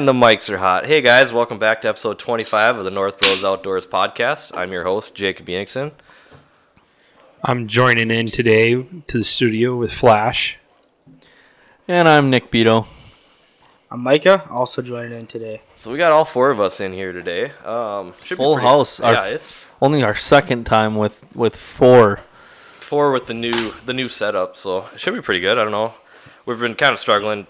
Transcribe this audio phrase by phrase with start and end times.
[0.00, 0.86] And the mics are hot.
[0.86, 4.56] Hey guys, welcome back to episode 25 of the North Bros Outdoors podcast.
[4.56, 5.92] I'm your host, Jacob Yankson.
[7.44, 10.56] I'm joining in today to the studio with Flash.
[11.86, 12.86] And I'm Nick Beto.
[13.90, 15.60] I'm Micah, also joining in today.
[15.74, 17.50] So we got all four of us in here today.
[17.66, 19.00] Um, should be Full pretty- house.
[19.00, 22.20] Our- Yeah, it's Only our second time with with four.
[22.78, 25.58] four with the new the new setup, so it should be pretty good.
[25.58, 25.92] I don't know.
[26.46, 27.46] We've been kind of struggling,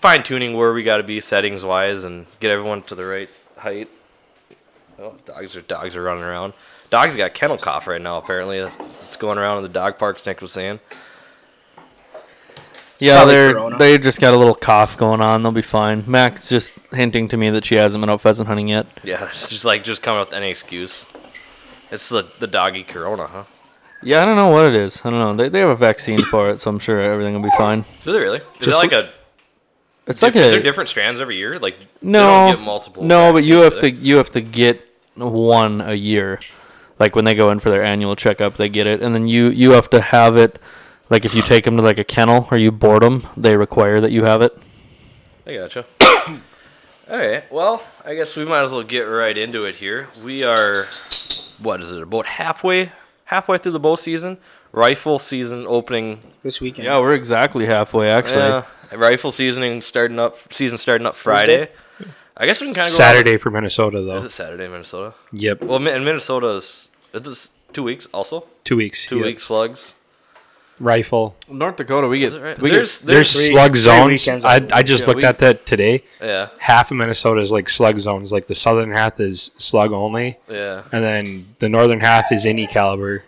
[0.00, 3.28] fine tuning where we got to be settings wise, and get everyone to the right
[3.58, 3.88] height.
[4.98, 6.52] Oh, dogs are dogs are running around.
[6.90, 8.18] Dogs got kennel cough right now.
[8.18, 10.24] Apparently, it's going around in the dog parks.
[10.26, 10.80] Nick was saying.
[13.00, 13.78] Yeah, probably they're Corona.
[13.78, 15.42] they just got a little cough going on.
[15.42, 16.04] They'll be fine.
[16.06, 18.86] Mac's just hinting to me that she hasn't been out pheasant hunting yet.
[19.02, 21.06] Yeah, it's just like just coming up with any excuse.
[21.90, 23.44] It's the the doggy corona, huh?
[24.02, 25.00] Yeah, I don't know what it is.
[25.04, 25.34] I don't know.
[25.34, 27.84] They, they have a vaccine for it, so I'm sure everything will be fine.
[28.02, 28.38] Do they really?
[28.38, 29.08] Is Just it like a?
[30.06, 31.58] It's like is there different strands every year?
[31.58, 33.02] Like no, they don't get multiple.
[33.04, 36.40] no, but you have vaccines, to you have to get one a year.
[36.98, 39.48] Like when they go in for their annual checkup, they get it, and then you
[39.48, 40.58] you have to have it.
[41.10, 44.00] Like if you take them to like a kennel or you board them, they require
[44.00, 44.56] that you have it.
[45.46, 45.84] I gotcha.
[47.10, 47.50] All right.
[47.52, 50.08] Well, I guess we might as well get right into it here.
[50.24, 50.84] We are,
[51.62, 52.00] what is it?
[52.02, 52.92] About halfway
[53.26, 54.38] halfway through the bow season.
[54.72, 56.20] Rifle season opening.
[56.42, 56.86] This weekend.
[56.86, 58.36] Yeah, we're exactly halfway actually.
[58.36, 58.62] Yeah,
[58.96, 60.52] rifle seasoning starting up.
[60.52, 61.68] Season starting up Friday.
[62.36, 64.16] I guess we can kind of go Saturday for Minnesota, though.
[64.16, 65.14] Is it Saturday, in Minnesota?
[65.32, 68.46] Yep, Well, Mi- in Minnesota is is this two weeks also?
[68.64, 69.06] two weeks.
[69.06, 69.26] Two yep.
[69.26, 69.94] weeks slugs.
[70.80, 71.36] Rifle.
[71.48, 72.60] North Dakota, we get right?
[72.60, 74.26] we There's- get There's three- slug zones.
[74.44, 76.02] I, I just Yeah, looked we- at that today.
[76.20, 78.32] Yeah, Half of Minnesota is like slug zones.
[78.32, 80.82] Like the southern half is slug only, yeah.
[80.90, 83.22] and then the northern half is any caliber,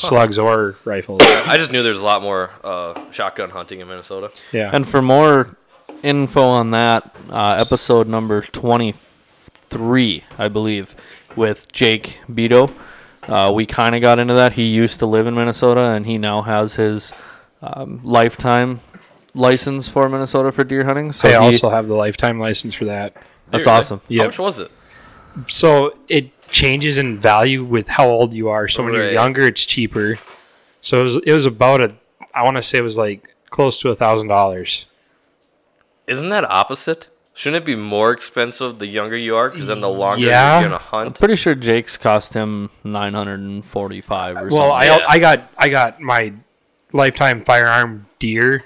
[0.00, 1.20] slugs or rifles.
[1.22, 4.30] I just knew there's a lot more uh, shotgun hunting in Minnesota.
[4.52, 4.70] Yeah.
[4.72, 5.56] And for more
[6.02, 10.94] info on that, uh, episode number 23, I believe,
[11.36, 12.72] with Jake Beto,
[13.28, 14.54] uh, we kind of got into that.
[14.54, 17.12] He used to live in Minnesota, and he now has his
[17.62, 18.80] um, lifetime
[19.34, 21.12] license for Minnesota for deer hunting.
[21.12, 23.14] So I he- also have the lifetime license for that.
[23.50, 23.78] that's Really?
[23.78, 23.98] awesome.
[23.98, 24.26] How Yep.
[24.26, 24.70] much was it?
[25.46, 28.68] So it changes in value with how old you are.
[28.68, 28.98] So when Right.
[29.04, 30.18] you're younger, it's cheaper.
[30.80, 31.94] So it was, it was about a,
[32.34, 34.86] I want to say it was like close to a thousand dollars.
[36.06, 37.08] Isn't that opposite?
[37.34, 39.48] Shouldn't it be more expensive the younger you are?
[39.50, 40.60] Because then the longer Yeah.
[40.60, 41.06] you're gonna hunt.
[41.06, 45.06] I'm pretty sure Jake's cost him 945 or Well, I, something.
[45.08, 46.32] I got I got my
[46.92, 48.64] lifetime firearm deer,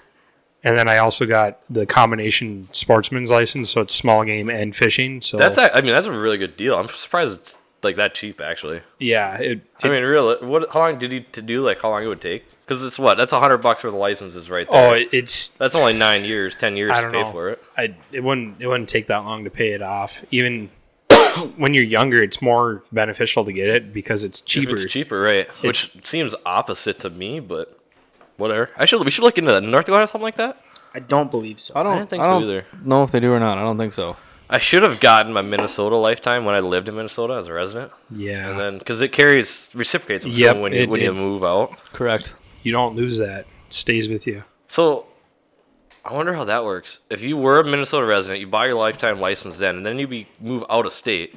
[0.64, 5.20] and then I also got the combination sportsman's license, so it's small game and fishing.
[5.20, 6.76] So That's a- I mean that's a really good deal.
[6.78, 8.80] I'm surprised it's like that cheap actually.
[8.98, 9.36] yeah.
[9.38, 10.70] It, I it- mean, really, what?
[10.72, 11.62] How long did he to do?
[11.62, 12.44] Like how long it would take?
[12.66, 13.16] Because it's what?
[13.18, 14.90] That's a hundred bucks for the licenses right there.
[14.94, 17.32] oh, it's that's only nine years, ten years I to don't pay know.
[17.32, 17.62] for it.
[17.76, 20.24] I it wouldn't it wouldn't take that long to pay it off.
[20.30, 20.70] Even
[21.56, 24.72] when you're younger, it's more beneficial to get it because it's If cheaper.
[24.72, 25.48] It's cheaper, right?
[25.62, 27.78] Which seems opposite to me, but
[28.38, 28.70] whatever.
[28.78, 29.62] I should we should look into that.
[29.62, 30.58] North Dakota have something like that.
[30.94, 31.74] I don't believe so.
[31.76, 32.66] I don't, didn't think I so don't either.
[32.82, 33.58] know if they do or not.
[33.58, 34.16] I don't think so.
[34.50, 37.93] I should have gotten my Minnesota lifetime when I lived in Minnesota as a resident,
[38.10, 41.71] yeah, and then because it carries reciprocates Yep, when you it- when you move out.
[41.93, 42.34] Correct.
[42.62, 43.41] you don't lose that.
[43.66, 44.44] It stays with you.
[44.69, 45.06] So
[46.05, 47.00] I wonder how that works.
[47.09, 50.06] If you were a Minnesota resident, you buy your lifetime license then, and then you
[50.06, 51.34] be move out of state.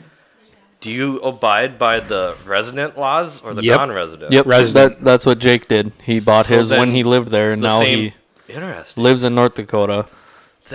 [0.81, 3.77] Do you abide by the resident laws or the Yep.
[3.79, 4.31] non-resident?
[4.31, 4.97] Yep, Resident.
[4.99, 5.91] That, that's what Jake did.
[6.03, 7.97] He bought So his when he lived there, and The now same.
[8.47, 9.03] he Interesting.
[9.03, 10.05] lives in North Dakota.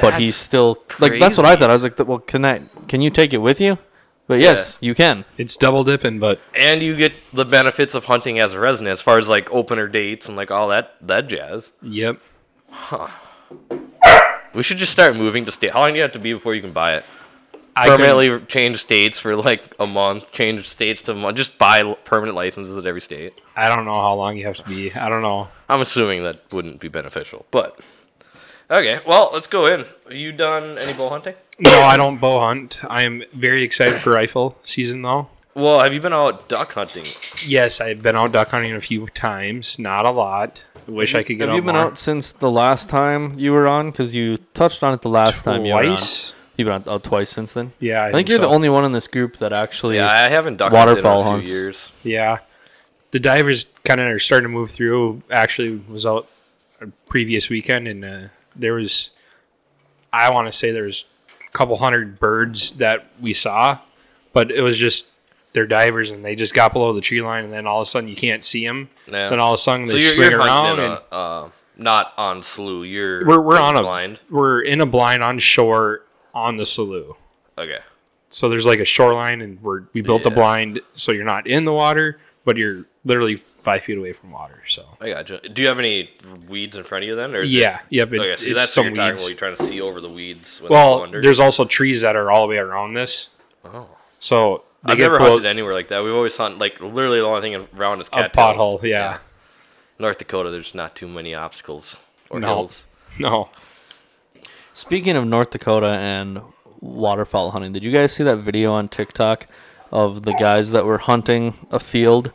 [0.01, 1.71] But he's That's still like that's what I thought.
[1.71, 2.63] I was like, well, can I?
[2.89, 3.79] Can you take it with you?
[4.29, 5.25] But yes, you can.
[5.37, 9.03] It's double dipping, but and you get the benefits of hunting as a resident, as
[9.03, 11.73] far as like opener dates and like all that that jazz.
[11.83, 12.21] yep.
[12.71, 13.09] Huh.
[14.55, 15.73] We should just start moving to state.
[15.73, 17.05] How long do you have to be before you can buy it?
[17.75, 20.31] I couldn't- Permanently change states for like a month.
[20.33, 21.39] Change states to a month.
[21.39, 23.41] Just buy l- permanent licenses at every state.
[23.57, 24.93] I don't know how long you have to be.
[24.93, 25.49] I don't know.
[25.71, 27.81] I'm assuming that wouldn't be beneficial, but
[28.71, 29.01] okay.
[29.07, 29.85] Well, let's go in.
[30.07, 31.35] Are you done any bow hunting?
[31.59, 32.81] No, I don't bow hunt.
[32.89, 35.29] I am very excited for rifle season though.
[35.55, 37.05] Well, have you been out duck hunting?
[37.47, 39.79] Yes, I've been out duck hunting a few times.
[39.79, 40.65] Not a lot.
[40.89, 41.85] I Wish I could get Have out you been more.
[41.85, 43.91] out since the last time you were on?
[43.91, 45.85] Because you touched on it the last time you were on.
[45.85, 46.35] Twice.
[46.57, 47.73] You've been out, out twice since then.
[47.81, 48.43] Yeah, I, I think you're so.
[48.43, 49.97] the only one in this group that actually.
[49.97, 51.93] Yeah, I haven't duck hunted in Waterfowl a few years.
[52.03, 52.39] Yeah,
[53.11, 55.23] the divers kind of are starting to move through.
[55.31, 56.29] Actually, was out
[56.81, 58.19] a previous weekend, and uh,
[58.57, 59.11] there was,
[60.13, 61.05] I want to say there was
[61.49, 63.79] a couple hundred birds that we saw,
[64.33, 65.07] but it was just
[65.53, 67.91] they're divers and they just got below the tree line, and then all of a
[67.91, 68.89] sudden you can't see them.
[69.07, 69.29] Yeah.
[69.29, 72.15] Then all of a sudden So they you're, swing you're around, and a, uh, not
[72.17, 72.87] on slough.
[72.87, 74.21] You're we're we're in on a blind.
[74.31, 76.03] we're in a blind on shore,
[76.35, 77.17] on the slough.
[77.59, 77.79] Okay.
[78.31, 80.37] So there's like a shoreline, and we're, we built the Yeah.
[80.37, 84.63] blind so you're not in the water, but you're literally five feet away from water.
[84.67, 85.39] So I gotcha.
[85.49, 86.11] Do you have any
[86.49, 87.35] weeds in front of you then?
[87.35, 88.13] Or is it- yeah, yep.
[88.13, 89.23] It, Okay, so it's that's some what you're weeds.
[89.23, 89.29] about.
[89.31, 90.61] You're trying to see over the weeds.
[90.61, 93.31] When Well, there's also trees that are all the way around this.
[93.65, 93.89] Oh.
[94.19, 96.03] So I've get never pulled hunted anywhere like that.
[96.05, 98.81] We've always hunted like literally the only thing around is a cattails.
[98.81, 98.83] pothole.
[98.83, 99.19] Yeah.
[99.99, 101.97] North Dakota, there's not too many obstacles
[102.31, 102.47] or No.
[102.49, 102.87] hills.
[103.19, 103.51] No.
[104.75, 106.41] Speaking of North Dakota and
[106.81, 109.47] waterfowl hunting, did you guys see that video on TikTok
[109.93, 112.33] of the guys that were hunting a field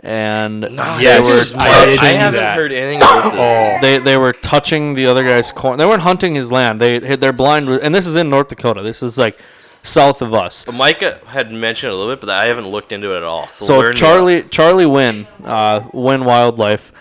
[0.00, 2.56] and Yes, they were I I, did I see haven't that.
[2.56, 3.34] heard anything about this.
[3.36, 5.78] Oh, they they were touching the other guy's corn.
[5.78, 6.80] They weren't hunting his land.
[6.80, 8.82] They their blind and this is in North Dakota.
[8.82, 9.38] This is like
[9.82, 10.70] south of us.
[10.72, 13.46] Micah had mentioned a little bit, but I haven't looked into it at all.
[13.48, 16.92] So, So learn me Charlie Charlie Wynn, uh, Wynn Wildlife.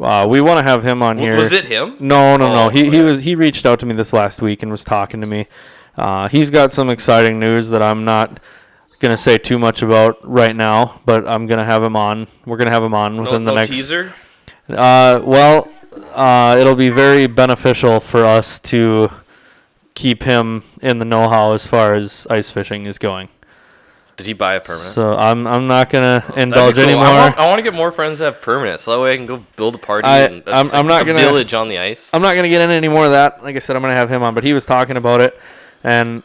[0.00, 1.22] Uh, we want to have him on up.
[1.22, 1.36] here.
[1.36, 1.96] was it him?
[2.00, 2.66] No, no, no.
[2.66, 5.20] Oh, He he was he reached out to me this last week and was talking
[5.20, 5.46] to me.
[5.96, 8.40] Uh, he's got some exciting news that I'm not
[9.00, 12.26] gonna say too much about right now, but I'm gonna have him on.
[12.46, 13.70] We're gonna have him on within no the next.
[13.70, 14.12] teaser.
[14.68, 15.68] Uh, well,
[16.14, 19.10] uh, it'll be very beneficial for us to
[19.94, 23.28] keep him in the know-how as far as ice fishing is going.
[24.16, 24.90] Did he buy a permanent?
[24.92, 26.84] So I'm I'm not gonna indulge cool.
[26.84, 27.04] anymore.
[27.06, 29.16] I want, I want to get more friends that have permanent, so that way I
[29.16, 30.06] can go build a party.
[30.06, 32.10] I- and a, I'm- I'm not a gonna- village on the ice.
[32.12, 33.42] I'm not going to get into any more of that.
[33.42, 35.40] Like I said, I'm going to have him on, but he was talking about it,
[35.82, 36.22] and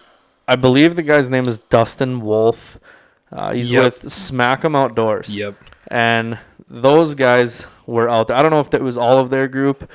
[0.48, 2.80] I believe the guy's name is Dustin Wolf.
[3.32, 3.84] Uh, he's Yep.
[3.84, 5.56] with Smack 'em Outdoors, yep.
[5.90, 6.38] and
[6.70, 8.38] those guys were out there.
[8.38, 9.90] I don't know if that was all of their group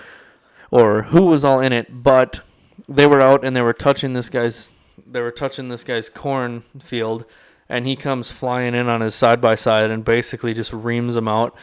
[0.71, 2.41] or who was all in it, but
[2.89, 4.73] they were out and they were touching this guy's.
[5.11, 7.25] They were touching this guy's cornfield,
[7.69, 11.27] and he comes flying in on his side by side and basically just reams him
[11.29, 11.55] out.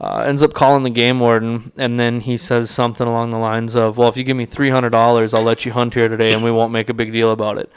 [0.00, 3.76] Uh, ends up calling the game warden, and then he says something along the lines
[3.76, 6.32] of, "Well, if you give me three hundred dollars, I'll let you hunt here today,
[6.32, 7.70] and we won't make a big deal about it."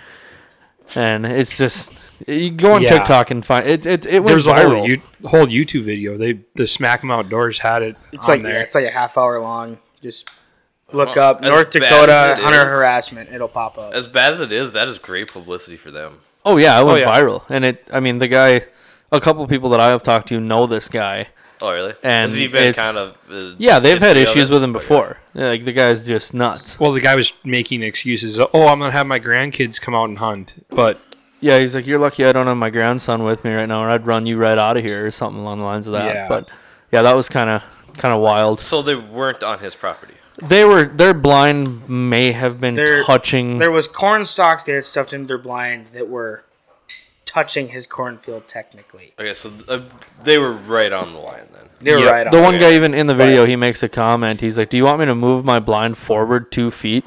[0.95, 1.97] And it's just
[2.27, 2.89] you go on Yeah.
[2.97, 3.85] TikTok and find it.
[3.85, 4.75] It, it went There's a viral.
[4.77, 6.17] whole, you, whole YouTube video.
[6.17, 8.53] They the Smack Smack 'em Outdoors had it It's on like there.
[8.53, 9.79] yeah, it's like a half hour long.
[10.01, 10.29] Just
[10.91, 13.31] look Well, up North Dakota hunter is- harassment.
[13.33, 13.93] It'll pop up.
[13.93, 16.19] As bad as it is, that is great publicity for them.
[16.45, 17.19] Oh yeah, it went oh, yeah.
[17.21, 17.87] viral, and it.
[17.91, 18.61] I mean, the guy,
[19.11, 21.29] a couple people that I have talked to know this guy.
[21.65, 21.93] Oh, really?
[22.03, 23.17] And Has he been it's- kind of?
[23.31, 24.53] Uh, Yeah, they've had history of issues it?
[24.53, 24.79] with him Okay.
[24.79, 25.17] before.
[25.33, 26.79] Yeah, like the guy's just nuts.
[26.79, 28.39] well, the guy was making excuses.
[28.39, 30.99] Oh, I'm gonna have my grandkids come out and hunt, but
[31.41, 33.89] Yeah, he's like, "You're lucky I don't have my grandson with me right now, or
[33.89, 36.05] I'd run you right out of here," or something along the lines of that.
[36.15, 36.27] Yeah.
[36.29, 36.49] But
[36.91, 37.61] yeah, that was kind of
[37.97, 38.61] kind of wild.
[38.61, 40.13] So they weren't on his property.
[40.41, 43.59] They were their blind may have been They're- touching.
[43.59, 46.43] There was corn stalks they had stuffed into their blind that were
[47.35, 49.11] touching his cornfield technically.
[49.19, 49.81] Okay, so uh,
[50.23, 51.67] they were right on the line then.
[51.81, 52.31] They were Yeah, right on.
[52.31, 54.39] the one guy even in the video, he makes a comment.
[54.39, 57.03] He's like, "Do you want me to move my blind forward two feet?"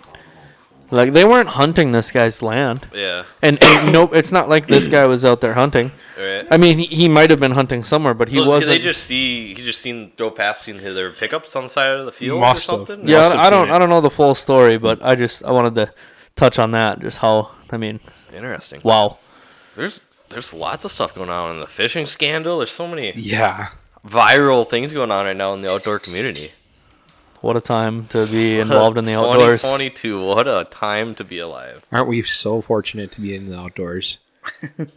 [0.91, 2.87] Like they weren't hunting this guy's land.
[2.95, 3.25] Yeah.
[3.43, 5.93] And, and nope, it's not like this guy was out there hunting.
[6.19, 6.47] Right.
[6.51, 8.73] I mean, he, he might have been hunting somewhere, but he so wasn't.
[8.73, 9.55] Did they just see?
[9.55, 12.41] He just seen drove past, seen his their pickups on the side of the field
[12.41, 12.87] Must or have.
[12.89, 13.09] something.
[13.09, 13.71] yeah, must I, I don't.
[13.71, 15.91] I don't know the full story, but I just I wanted to
[16.37, 17.01] touch on that.
[17.01, 18.01] Just how I mean,
[18.35, 18.81] Interesting.
[18.85, 19.19] wow.
[19.76, 22.58] There's there's lots of stuff going on in the fishing scandal.
[22.58, 23.68] There's so many yeah,
[24.06, 26.49] viral things going on right now in the outdoor community.
[27.40, 29.62] What a time to be involved in the outdoors.
[29.62, 30.25] 2022.
[30.25, 31.85] What a time to be alive.
[31.92, 34.18] aren't we so fortunate to be in the outdoors?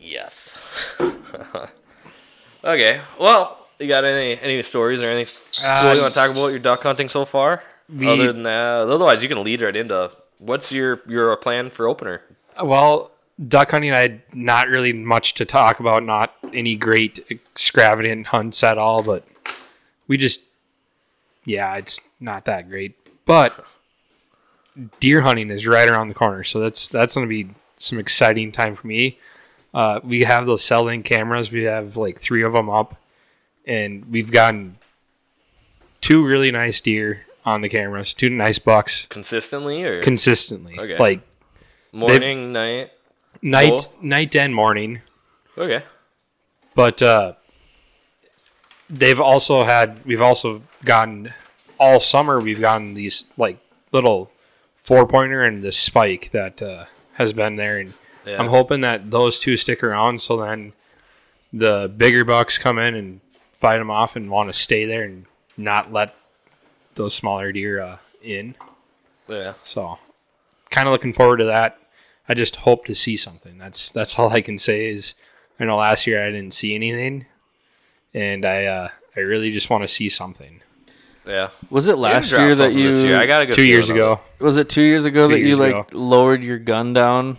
[0.00, 0.56] Yes.
[2.64, 3.00] okay.
[3.20, 6.46] Well, you got any any stories or anything uh, cool you want to talk about
[6.48, 7.62] your duck hunting so far?
[7.88, 11.86] we- Other than that, otherwise you can lead right into what's your your plan for
[11.88, 12.22] opener.
[12.62, 13.10] Well,
[13.46, 16.02] duck hunting, I had not really much to talk about.
[16.02, 19.24] Not any great extravagant hunts at all, but
[20.06, 20.42] we just,
[21.44, 22.96] yeah, it's not that great.
[23.24, 23.64] But
[25.00, 28.52] deer hunting is right around the corner, so that's that's going to be some exciting
[28.52, 29.18] time for me.
[29.74, 31.52] Uh, we have those selling cameras.
[31.52, 32.96] We have like three of them up,
[33.66, 34.78] and we've gotten
[36.00, 40.98] two really nice deer on the cameras, two nice bucks Consistently or consistently, Okay.
[40.98, 41.20] like
[41.92, 42.90] morning, night?
[43.42, 44.08] Night, Cool.
[44.08, 45.00] night and morning.
[45.56, 45.82] Okay.
[46.74, 47.32] but uh,
[48.90, 51.32] they've also had we've also gotten
[51.80, 53.58] all summer we've gotten these like
[53.92, 54.30] little
[54.76, 57.92] four pointer and the spike that uh, has been there and
[58.24, 58.38] Yeah.
[58.40, 60.72] i'm hoping that those two stick around so then
[61.52, 63.20] the bigger bucks come in and
[63.54, 65.26] fight them off and want to stay there and
[65.56, 66.14] not let
[66.94, 68.54] those smaller deer uh, in
[69.28, 69.54] Yeah.
[69.62, 69.98] so
[70.70, 71.78] kind of looking forward to that
[72.28, 75.14] i just hope to see something that's that's all i can say is
[75.58, 77.26] i know last year i didn't see anything
[78.14, 80.60] and i uh i really just want to see something
[81.26, 81.50] Yeah.
[81.70, 83.18] Was it last year that you This year.
[83.18, 84.44] I got a good Two years feeling of ago.
[84.46, 85.86] was it two years ago Two that you years like ago.
[85.92, 87.36] lowered your gun down,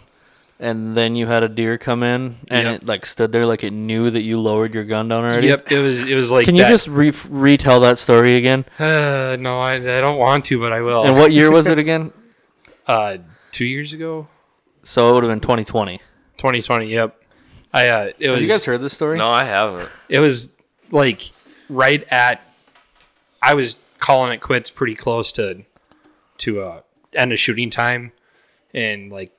[0.60, 2.76] and then you had a deer come in and Yep.
[2.76, 5.48] it like stood there like it knew that you lowered your gun down already.
[5.48, 8.64] Yep, it was it was like Can you just re- retell that story again?
[8.78, 11.04] Uh, no, I, I don't want to, but I will.
[11.06, 12.12] And what year was it again?
[12.90, 13.18] Uh,
[13.52, 14.28] two years ago,
[14.90, 16.00] So it would have been 2020.
[16.38, 16.88] 2020.
[16.88, 17.22] Yep.
[17.72, 19.20] I uh, it Have was you guys heard this story?
[19.20, 19.88] No, I haven't.
[20.10, 20.58] it was
[20.90, 21.32] like
[21.70, 22.42] right at.
[23.40, 25.64] I was calling it quits pretty close to,
[26.40, 26.82] to uh,
[27.14, 28.14] end of shooting time,
[28.74, 29.32] and like,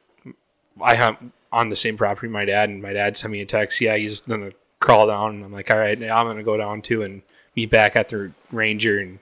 [0.81, 3.81] I hunt on the same property my dad, and my dad sent me a text.
[3.81, 6.81] Yeah, he's gonna crawl down, and I'm like, all right, now I'm gonna go down
[6.81, 7.23] too, and
[7.57, 9.19] meet back at the ranger, and, and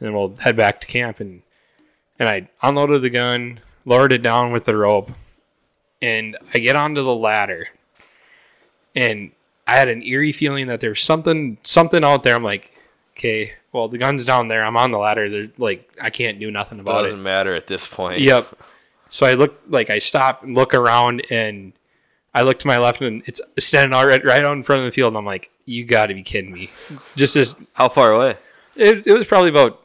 [0.00, 1.42] then we'll head back to camp, and
[2.18, 5.12] and I unloaded the gun, lowered it down with the rope,
[6.02, 7.68] and I get onto the ladder,
[8.94, 9.30] and
[9.66, 12.34] I had an eerie feeling that there's something something out there.
[12.34, 12.76] I'm like,
[13.16, 14.64] okay, well the gun's down there.
[14.64, 15.30] I'm on the ladder.
[15.30, 17.10] They're like, I can't do nothing about Doesn't it.
[17.10, 18.20] Doesn't matter at this point.
[18.20, 18.54] Yep.
[19.08, 21.72] So I look like I stop and look around and
[22.34, 24.86] I look to my left and it's standing out right, right out in front of
[24.86, 26.70] the field and I'm like, you got to be kidding me.
[27.14, 28.36] Just as How far away?
[28.74, 29.82] it, it was probably about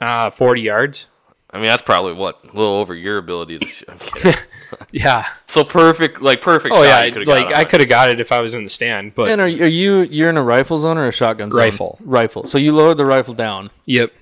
[0.00, 1.08] uh, 40 yards.
[1.50, 3.88] I mean, that's probably what a little over your ability to shoot.
[4.80, 5.00] I'm kidding.
[5.02, 5.26] Yeah.
[5.46, 6.74] so perfect, like perfect.
[6.74, 7.04] Oh yeah.
[7.04, 9.40] you Like I could have got it if I was in the stand, but And
[9.40, 11.58] are, are you you're in a rifle zone or a shotgun zone?
[11.58, 11.98] Rifle.
[12.02, 12.46] Rifle.
[12.46, 13.70] So you lowered the rifle down.
[13.86, 14.12] Yep.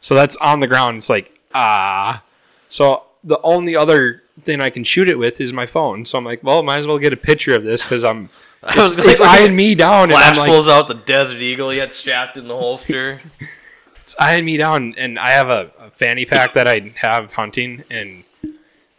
[0.00, 0.98] So that's on the ground.
[0.98, 2.22] It's like ah.
[2.68, 6.04] So the only other thing I can shoot it with is my phone.
[6.04, 8.28] So I'm like, well, might as well get a picture of this because I'm.
[8.64, 11.78] It's, it's eyeing me down, and Flash I'm like, pulls out the Desert Eagle he
[11.78, 13.20] had strapped in the holster.
[13.96, 17.82] it's eyeing me down, and I have a, a fanny pack that I have hunting,
[17.90, 18.22] and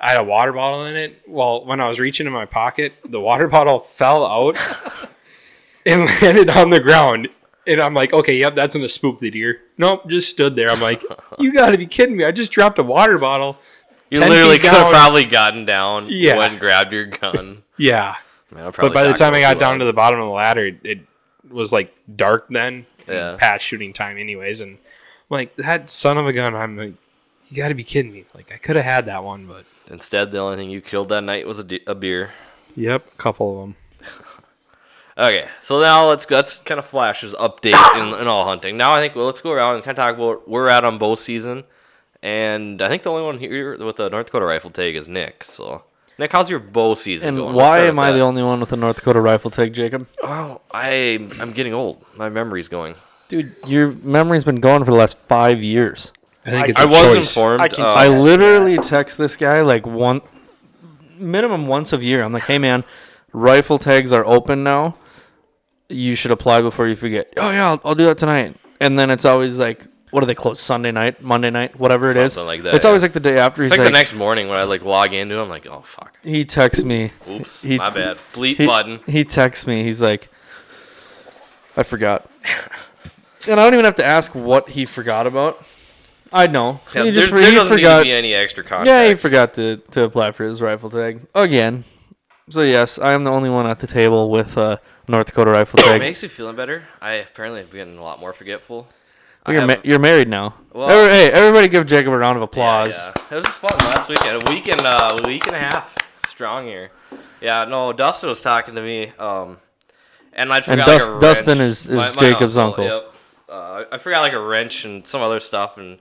[0.03, 1.21] I had a water bottle in it.
[1.25, 4.57] Well, when I was reaching in my pocket, the water bottle fell out
[5.85, 7.29] and landed on the ground.
[7.65, 9.61] And I'm like, okay, yep, that's gonna spook the deer.
[9.77, 10.69] Nope, just stood there.
[10.69, 11.01] I'm like,
[11.39, 12.25] you got to be kidding me!
[12.25, 13.57] I just dropped a water bottle.
[14.09, 16.07] You literally could have probably gotten down.
[16.09, 16.37] Yeah.
[16.37, 17.63] When grabbed your gun.
[17.77, 18.15] Yeah,
[18.51, 20.79] Man, but by the time I got down to the bottom of the ladder, it,
[20.83, 20.99] it
[21.49, 23.37] was like dark then, Yeah.
[23.39, 24.59] past shooting time, anyways.
[24.59, 24.77] And I'm
[25.29, 26.53] like that son of a gun.
[26.53, 26.93] I'm like,
[27.49, 28.25] you got to be kidding me!
[28.35, 31.21] Like I could have had that one, but Instead, the only thing you killed that
[31.23, 32.31] night was a, de- a beer.
[32.75, 33.75] yep, a couple of them.
[35.15, 38.77] Okay, so now let's let's kind of flashes update in, in all hunting.
[38.77, 40.83] Now I think well, let's go around and kind of talk about where we're at
[40.83, 41.65] on bow season,
[42.23, 45.43] and I think the only one here with the North Dakota rifle tag is Nick.
[45.43, 45.83] So
[46.17, 47.55] Nick, how's your bow season And going?
[47.55, 48.17] Why am I that.
[48.17, 50.07] the only one with a North Dakota rifle tag, Jacob?
[50.23, 52.03] Well, I I'm getting old.
[52.17, 52.95] My memory's going.
[53.27, 56.11] Dude, your memory's been going for the last five years.
[56.45, 57.35] I think I- it's I a was choice.
[57.37, 57.61] informed.
[57.61, 60.21] I uh, I Yes, literally text this guy like one
[61.17, 62.23] minimum once a year.
[62.23, 62.83] I'm like, hey man,
[63.31, 64.95] rifle tags are open now.
[65.89, 67.31] You should apply before you forget.
[67.37, 68.55] Oh yeah, I'll, I'll do that tonight.
[68.81, 72.17] And then it's always like, what do they close Sunday night, Monday night, whatever it
[72.17, 72.33] is.
[72.33, 73.63] Something like that, It's always like the day after.
[73.63, 75.37] He's it's like, like, the next morning when I like log into.
[75.37, 77.11] it, I'm like, oh fuck, he texts me.
[77.29, 78.17] oops, He- my bad.
[78.33, 78.99] Bleep He, button.
[79.07, 79.83] he texts me.
[79.83, 80.29] He's like,
[81.77, 82.29] I forgot.
[83.47, 85.63] and I don't even have to ask what he forgot about.
[86.33, 86.79] I know.
[86.95, 87.97] Yeah, he just there he doesn't forgot.
[88.03, 88.87] need to be any extra context.
[88.87, 91.83] Yeah, he forgot to, to apply for his rifle tag again.
[92.49, 95.77] So yes, I am the only one at the table with a North Dakota rifle
[95.79, 95.95] tag.
[95.95, 96.85] It makes you feeling better.
[97.01, 98.87] I apparently have been a lot more forgetful.
[99.45, 100.55] I you're, ma- you're married now.
[100.73, 102.97] Well- Every- hey, everybody, give Jacob a round of applause.
[102.97, 103.37] yeah.
[103.37, 104.41] It was fun last weekend.
[104.47, 105.95] A week and uh, a week and a half
[106.27, 106.91] strong here.
[107.41, 109.57] Yeah, no, Dustin was talking to me, um,
[110.31, 112.85] and I forgot Dust- like Dustin is- is Jacob's uncle.
[112.85, 113.15] Yep.
[113.49, 115.99] Uh, I forgot like a wrench and some other stuff and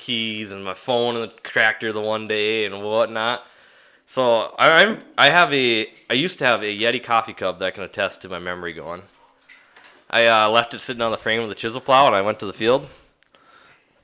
[0.00, 3.46] keys and my phone and the tractor the one day and whatnot.
[4.06, 7.74] So I, I'm I have a I used to have a Yeti coffee cup that
[7.74, 9.02] can attest to my memory going.
[10.10, 12.40] I uh, left it sitting on the frame of the chisel plow and I went
[12.40, 12.88] to the field.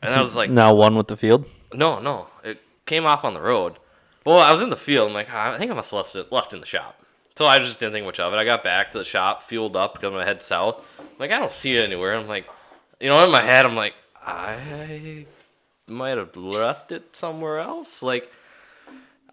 [0.00, 1.46] And I was like, now one with the field.
[1.74, 2.28] no, no.
[2.44, 3.78] It came off on the road.
[4.24, 5.08] Well, I was in the field.
[5.08, 7.00] I'm like, "Ah, I think I must have left it, left in the shop.
[7.36, 8.36] So I just didn't think much of it.
[8.36, 10.84] I got back to the shop, fueled up, because I head south.
[10.98, 12.14] I'm like, I don't see it anywhere.
[12.14, 12.46] I'm like,
[13.00, 15.26] you know, in my head, I'm like, I
[15.88, 18.02] might have left it somewhere else.
[18.02, 18.30] Like,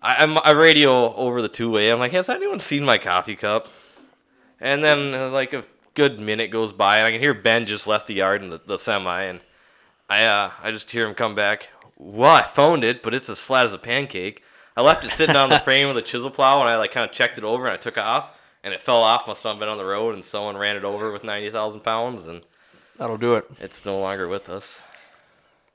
[0.02, 1.90] I, I'm, I radio over the two way.
[1.90, 3.68] I'm like, has anyone seen my coffee cup?
[4.60, 7.88] And then, uh, like, a good minute goes by, and I can hear Ben just
[7.88, 9.40] left the yard in the, the semi, and
[10.10, 11.70] I uh, I just hear him come back.
[11.98, 14.44] Well, I found it, but it's as flat as a pancake.
[14.76, 17.08] I left it sitting on the frame of the chisel plow, and I like kind
[17.10, 19.28] of checked it over, and I took it off, and it fell off.
[19.28, 22.26] Must have been on the road, and someone ran it over with ninety thousand pounds,
[22.28, 22.42] and
[22.98, 23.46] That'll do it.
[23.60, 24.82] it's no longer with us.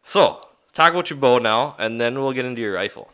[0.04, 0.40] So,
[0.78, 3.10] talk about your bow now, and then we'll get into your rifle.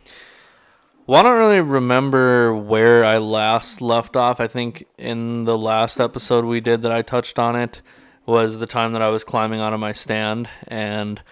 [1.07, 4.39] Well, I don't really remember where I last left off.
[4.39, 7.81] I think in the last episode we did that I touched on it.
[8.27, 11.23] was the time that I was climbing out of my stand and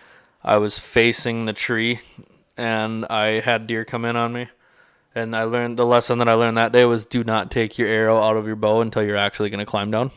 [0.43, 2.01] I was facing the tree
[2.57, 4.49] and I had deer come in on me.
[5.15, 7.89] And I learned the lesson that I learned that day was do not take your
[7.89, 10.11] arrow out of your bow until you're actually going to climb down.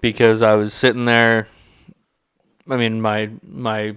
[0.00, 1.48] Because I was sitting there
[2.68, 3.96] I mean my my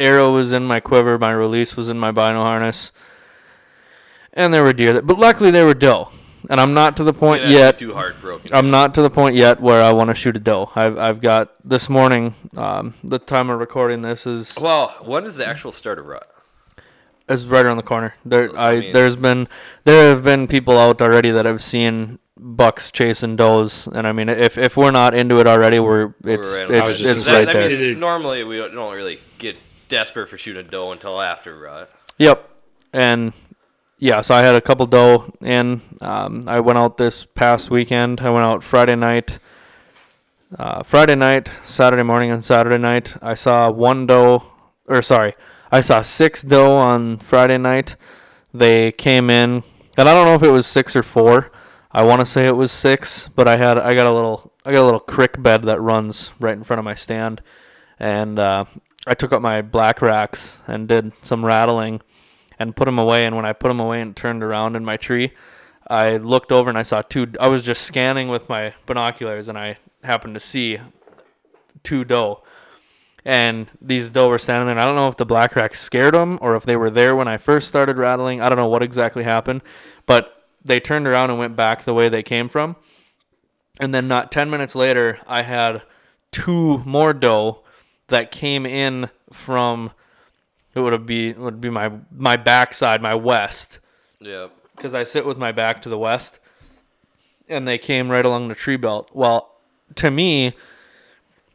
[0.00, 2.90] arrow was in my quiver, my release was in my bino harness.
[4.32, 6.08] And there were deer that but luckily they were doe.
[6.48, 8.50] And I'm not to the point That'd yet too heartbroken.
[8.54, 10.70] I'm not to the point yet where I want to shoot a doe.
[10.74, 15.36] I've, I've got this morning, um, the time of recording this is well, when is
[15.36, 16.26] the actual start of rut?
[17.28, 18.14] It's right around the corner.
[18.24, 19.48] There, I, I mean- there's been
[19.84, 24.30] there have been people out already that have seen bucks chasing does, and I mean,
[24.30, 27.26] if, if we're not into it already, we're it's right on it's, I just it's
[27.26, 27.68] gonna right I there.
[27.68, 29.56] mean, normally we don't, don't really get
[29.90, 31.92] desperate for shooting doe until after rut.
[32.16, 32.48] Yep.
[32.94, 33.34] And
[33.98, 35.82] yeah, so I had a couple doe in.
[36.00, 38.22] Um, I went out this past weekend.
[38.22, 39.38] I went out Friday night.
[40.58, 43.14] Uh, Friday night, Saturday morning, and Saturday night.
[43.22, 44.42] I saw one doe,
[44.86, 45.34] or sorry,
[45.70, 47.94] I saw six doe on Friday night.
[48.52, 49.62] They came in,
[49.96, 51.52] and I don't know if it was six or four.
[51.92, 54.72] I want to say it was six, but I had I got a little I
[54.72, 57.42] got a little creek bed that runs right in front of my stand,
[58.00, 58.64] and uh,
[59.06, 62.02] I took up my black racks and did some rattling
[62.58, 63.24] and put them away.
[63.24, 65.32] And when I put them away and turned around in my tree,
[65.88, 67.32] I looked over and I saw two.
[67.40, 70.78] I was just scanning with my binoculars and I happened to see
[71.82, 72.42] two doe.
[73.24, 74.72] And these doe were standing there.
[74.72, 77.16] And I don't know if the black rack scared them or if they were there
[77.16, 78.40] when I first started rattling.
[78.40, 79.62] I don't know what exactly happened,
[80.06, 82.76] but they turned around and went back the way they came from.
[83.78, 85.82] And then not 10 minutes later, I had
[86.32, 87.62] two more doe
[88.10, 89.90] that came in from
[90.74, 93.78] it would be would be my my backside, my west,
[94.20, 94.48] Yeah.
[94.76, 96.38] because I sit with my back to the west,
[97.48, 99.08] and they came right along the tree belt.
[99.12, 99.56] Well,
[99.96, 100.54] to me,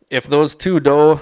[0.09, 1.21] if those two doe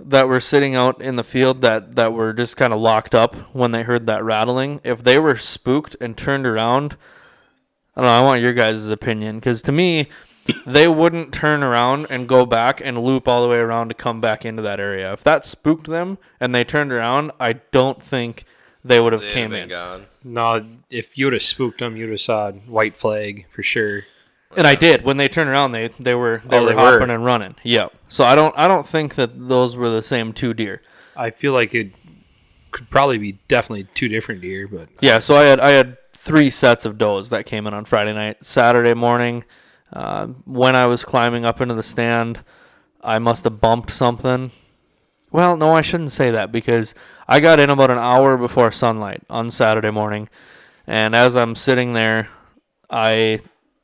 [0.00, 3.34] that were sitting out in the field that that were just kind of locked up
[3.52, 6.96] when they heard that rattling, if they were spooked and turned around,
[7.96, 8.12] I don't know.
[8.16, 10.08] I want your guys' opinion because to me,
[10.66, 14.20] they wouldn't turn around and go back and loop all the way around to come
[14.20, 15.12] back into that area.
[15.12, 18.44] If that spooked them and they turned around, I don't think
[18.84, 19.68] they would have They'd came been in.
[19.68, 20.06] gone.
[20.24, 24.02] No, if you would have spooked them, you'd have saw white flag for sure.
[24.56, 25.02] And I did.
[25.02, 26.80] When they turned around, they they were they Oh, were they were.
[26.80, 27.56] hopping and running.
[27.64, 27.92] Yep.
[28.08, 30.80] So I don't I don't think that those were the same two deer.
[31.16, 31.92] I feel like it
[32.70, 35.18] could probably be definitely two different deer, but Yeah.
[35.18, 38.42] So I had I had three sets of does that came in on Friday night.
[38.42, 39.44] Saturday morning,
[39.92, 42.40] uh, when I was climbing up into the stand,
[43.02, 44.50] I must have bumped something.
[45.30, 46.94] Well, no, I shouldn't say that because
[47.26, 50.28] I got in about an hour before sunlight on Saturday morning,
[50.86, 52.30] and as I'm sitting there,
[52.90, 53.40] I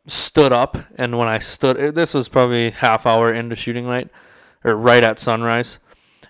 [0.06, 4.08] stood up, and when I stood, this was probably half hour into shooting light,
[4.64, 5.78] or right at sunrise.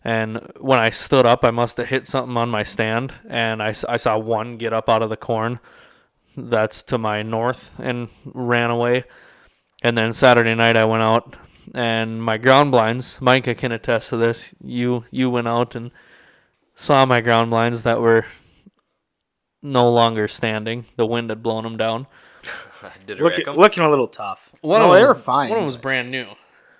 [0.03, 3.69] And when I stood up, I must have hit something on my stand, and I,
[3.89, 5.61] I saw one get up out of the corn
[6.37, 9.05] that's to my north and ran away.
[9.85, 11.37] And then Saturday night, I went out,
[11.75, 14.55] and my ground blinds, Micah can attest to this.
[14.63, 15.91] You you went out and
[16.75, 18.25] saw my ground blinds that were
[19.63, 20.87] no longer standing.
[20.97, 22.07] The wind had blown them down.
[23.07, 23.57] Did it Look, wreck 'em?
[23.57, 24.53] looking a little tough.
[24.63, 25.51] One no, of they them were was, fine.
[25.51, 26.27] One of them was brand new.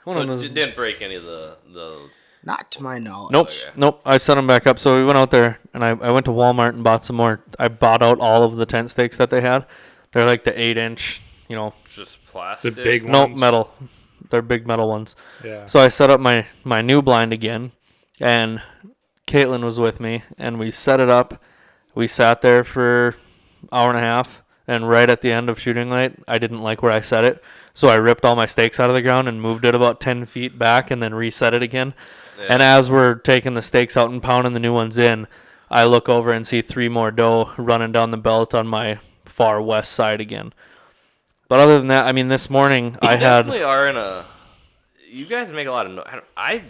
[0.05, 2.09] One So of them was it didn't break any of the the.
[2.43, 3.33] not to my knowledge.
[3.33, 3.71] Nope, Okay.
[3.77, 4.01] nope.
[4.05, 4.79] I set them back up.
[4.79, 7.43] So we went out there, and I, I went to Walmart and bought some more.
[7.59, 9.65] I bought out all of the tent stakes that they had.
[10.13, 12.75] They're like the eight inch, you know, Just the plastic.
[12.75, 13.73] big no metal.
[14.31, 15.15] They're big metal ones.
[15.45, 15.67] Yeah.
[15.67, 17.73] So I set up my my new blind again,
[18.21, 18.63] and
[19.27, 21.43] Caitlin was with me, and we set it up.
[21.95, 23.15] We sat there for
[23.73, 26.83] hour and a half, and right at the end of shooting light, I didn't like
[26.83, 29.41] where I set it, so I ripped all my stakes out of the ground and
[29.41, 31.95] moved it about ten feet back, and then reset it again.
[32.49, 35.29] And as we're taking the stakes out and pounding the new ones in,
[35.71, 39.63] I look over and see three more doe running down the belt on my far
[39.63, 40.53] west side again.
[41.49, 43.43] But other than that, I mean, this morning I had.
[43.43, 44.25] definitely are in a.
[45.11, 45.93] You guys make a lot of.
[45.93, 46.07] noise.
[46.37, 46.63] I'm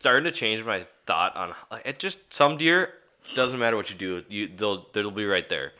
[0.00, 1.98] starting to change my thought on like it.
[1.98, 2.92] Just some deer
[3.34, 5.72] doesn't matter what you do, you they'll they'll be right there,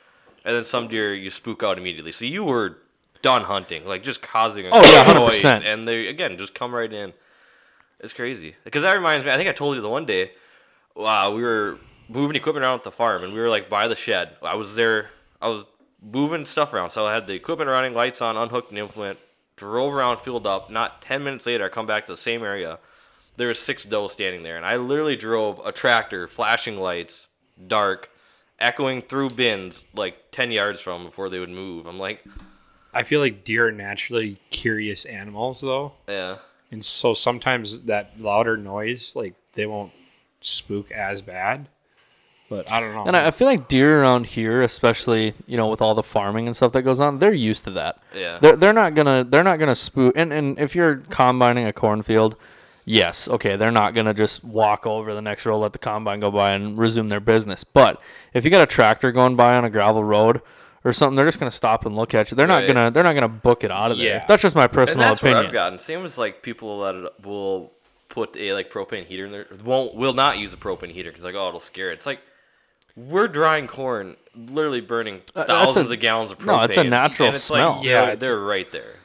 [0.45, 2.13] and then some deer you spook out immediately.
[2.13, 2.79] So you were
[3.23, 5.65] done hunting, like just causing a Oh, yeah, noise, 100%.
[5.65, 7.13] and they again just come right in.
[7.99, 9.33] It's crazy because that reminds me.
[9.33, 10.33] I think I told you the one day.
[10.95, 13.97] Wow, we were moving equipment around at the farm, and we were like by the
[13.97, 14.37] shed.
[14.43, 15.11] I was there.
[15.43, 15.65] I was
[16.03, 19.19] moving stuff around, so I had the equipment running, lights on, unhooked an implement,
[19.57, 20.71] drove around, filled up.
[20.71, 22.79] Not ten minutes later, I come back to the same area.
[23.37, 27.29] There was six doe standing there, and I literally drove a tractor, flashing lights,
[27.67, 28.11] dark,
[28.59, 31.87] echoing through bins like ten yards from before they would move.
[31.87, 32.25] I'm like,
[32.93, 35.93] I feel like deer are naturally curious animals, though.
[36.09, 36.37] yeah,
[36.71, 39.93] and so sometimes that louder noise, like they won't
[40.41, 41.69] spook as bad.
[42.51, 43.05] But I don't know.
[43.07, 46.47] And I, I feel like deer around here, especially you know with all the farming
[46.49, 48.03] and stuff that goes on, they're used to that.
[48.15, 48.39] Yeah.
[48.41, 50.15] They're, they're not gonna they're not gonna spook.
[50.17, 52.35] And and if you're combining a cornfield,
[52.85, 56.31] yes, okay, they're not gonna just walk over the next row, let the combine go
[56.33, 57.63] by, and resume their business.
[57.63, 58.03] But
[58.35, 60.41] if you got a tractor going by on a gravel road
[60.83, 62.37] or something, they're just gonna stop and look at you.
[62.37, 62.67] They're not Right.
[62.67, 64.17] gonna they're not gonna book it out of there.
[64.17, 64.25] Yeah.
[64.27, 65.53] That's just my personal and that's what I've opinion.
[65.55, 65.79] gotten.
[65.79, 67.71] Same as like people that will
[68.09, 69.47] put a like propane heater in there.
[69.65, 71.95] Won't will not use a propane heater because like oh it'll scare it.
[71.95, 72.19] It's like
[72.97, 76.47] we're drying corn, literally burning Uh, that's thousands a- of gallons of propane.
[76.47, 77.77] no, it's a natural and it's smell.
[77.77, 78.97] Like, Yeah, yeah, it's- they're right there.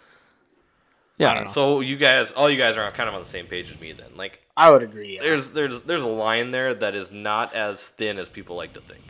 [1.18, 1.48] Yeah.
[1.48, 3.94] So you guys, all you guys are kind of on the same page as me
[3.94, 4.08] then.
[4.18, 5.16] Like I would agree.
[5.16, 5.22] Yeah.
[5.22, 8.82] there's there's there's a line there that is not as thin as people like to
[8.82, 9.02] think.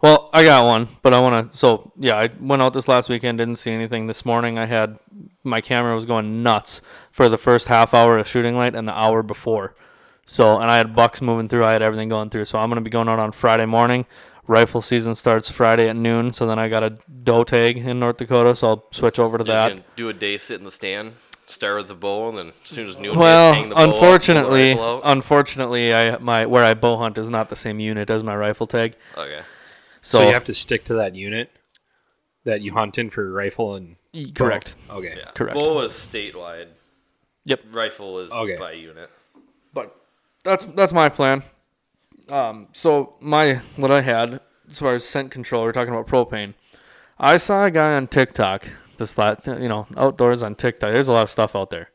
[0.00, 1.56] Well, I got one, but I want to.
[1.56, 4.06] So yeah, I went out this last weekend, didn't see anything.
[4.06, 4.98] This morning, I had
[5.42, 8.96] my camera was going nuts for the first half hour of shooting light and the
[8.96, 9.74] hour before.
[10.26, 11.64] So and I had bucks moving through.
[11.64, 12.46] I had everything going through.
[12.46, 14.06] So I'm gonna be going out on Friday morning.
[14.46, 16.32] Rifle season starts Friday at noon.
[16.34, 16.90] So then I got a
[17.22, 18.54] doe tag in North Dakota.
[18.54, 19.68] So I'll switch over to Just that.
[19.70, 21.14] gonna do a day sit in the stand,
[21.46, 23.84] start with the bow, and then as soon as noon Well, hang the bow up,
[23.90, 25.02] pull the unfortunately, rifle out.
[25.04, 28.66] unfortunately, I my where I bow hunt is not the same unit as my rifle
[28.66, 28.96] tag.
[29.16, 29.40] okay.
[30.02, 31.50] so, So, you have to stick to that unit
[32.44, 34.24] that you hunt in for your rifle and bow?
[34.34, 34.76] correct.
[34.90, 35.14] Okay.
[35.16, 35.30] Yeah.
[35.34, 35.54] Correct.
[35.54, 36.66] Bow is statewide.
[37.46, 37.60] Yep.
[37.72, 38.56] Rifle is Okay.
[38.58, 39.10] by unit.
[40.44, 41.42] But that's that's my plan.
[42.28, 46.54] Um, so my what I had as far as scent control, we're talking about propane.
[47.18, 48.68] I saw a guy on TikTok.
[48.96, 50.90] This last, you know, outdoors on TikTok.
[50.92, 51.90] There's a lot of stuff out there.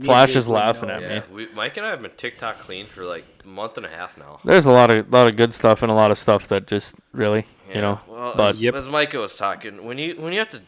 [0.00, 0.94] Flash is laughing know.
[0.96, 1.46] at Yeah, me.
[1.46, 4.16] we, Mike and I have been TikTok clean for like a month and a half
[4.18, 4.40] now.
[4.44, 6.96] There's a lot of lot of good stuff and a lot of stuff that just
[7.12, 7.74] really, Yeah.
[7.74, 8.00] you know.
[8.06, 8.74] well, but Yep.
[8.74, 10.60] as Micah was talking, when you when you have to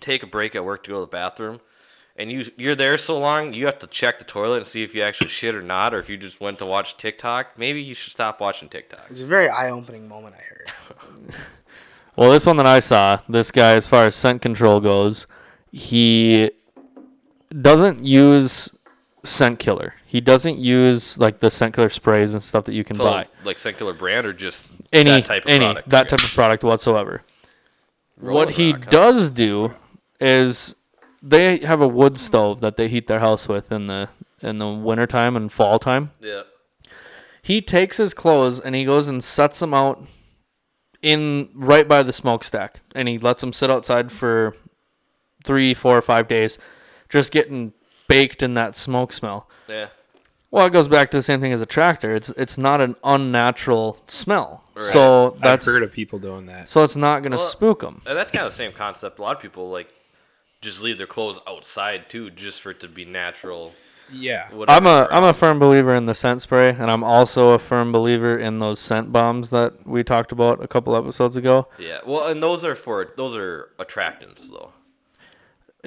[0.00, 1.60] take a break at work to go to the bathroom,
[2.20, 4.94] and you you're there so long, you have to check the toilet and see if
[4.94, 7.58] you actually shit or not, or if you just went to watch TikTok.
[7.58, 9.06] Maybe you should stop watching TikTok.
[9.10, 10.36] It's a very eye-opening moment.
[10.38, 11.34] I heard.
[12.16, 15.26] Well, this one that I saw, this guy, as far as scent control goes,
[15.72, 16.50] he
[17.58, 18.68] doesn't use
[19.24, 19.94] scent killer.
[20.04, 23.26] He doesn't use like the scent killer sprays and stuff that you can So, buy.
[23.44, 25.88] like scent killer brand or just Any that type of any product?
[25.90, 27.22] that type of product whatsoever.
[28.18, 28.90] Rolling what he Rock, huh?
[28.90, 29.74] does do
[30.20, 30.74] is
[31.22, 34.08] they have a wood stove that they heat their house with in the
[34.42, 36.12] in the wintertime and fall time.
[36.20, 36.42] Yeah.
[37.42, 40.02] He takes his clothes and he goes and sets them out
[41.02, 44.54] in right by the smokestack and he lets them sit outside for
[45.44, 46.58] three, four, or five days,
[47.08, 47.72] just getting
[48.08, 49.48] baked in that smoke smell.
[49.68, 49.88] Yeah.
[50.50, 52.14] Well, it goes back to the same thing as a tractor.
[52.14, 54.84] It's it's not an unnatural smell, Right.
[54.84, 56.68] so that's I've heard of people doing that.
[56.68, 58.02] so it's not gonna Well, spook them.
[58.04, 59.18] And that's kind of the same concept.
[59.18, 59.88] A lot of people like
[60.60, 63.74] just leave their clothes outside too, just for it to be natural.
[64.12, 64.52] Yeah.
[64.52, 65.12] Whatever I'm a around.
[65.12, 68.58] I'm a firm believer in the scent spray, and I'm also a firm believer in
[68.58, 71.68] those scent bombs that we talked about a couple episodes ago.
[71.78, 72.00] Yeah.
[72.04, 74.72] Well, and those are for those are attractants though.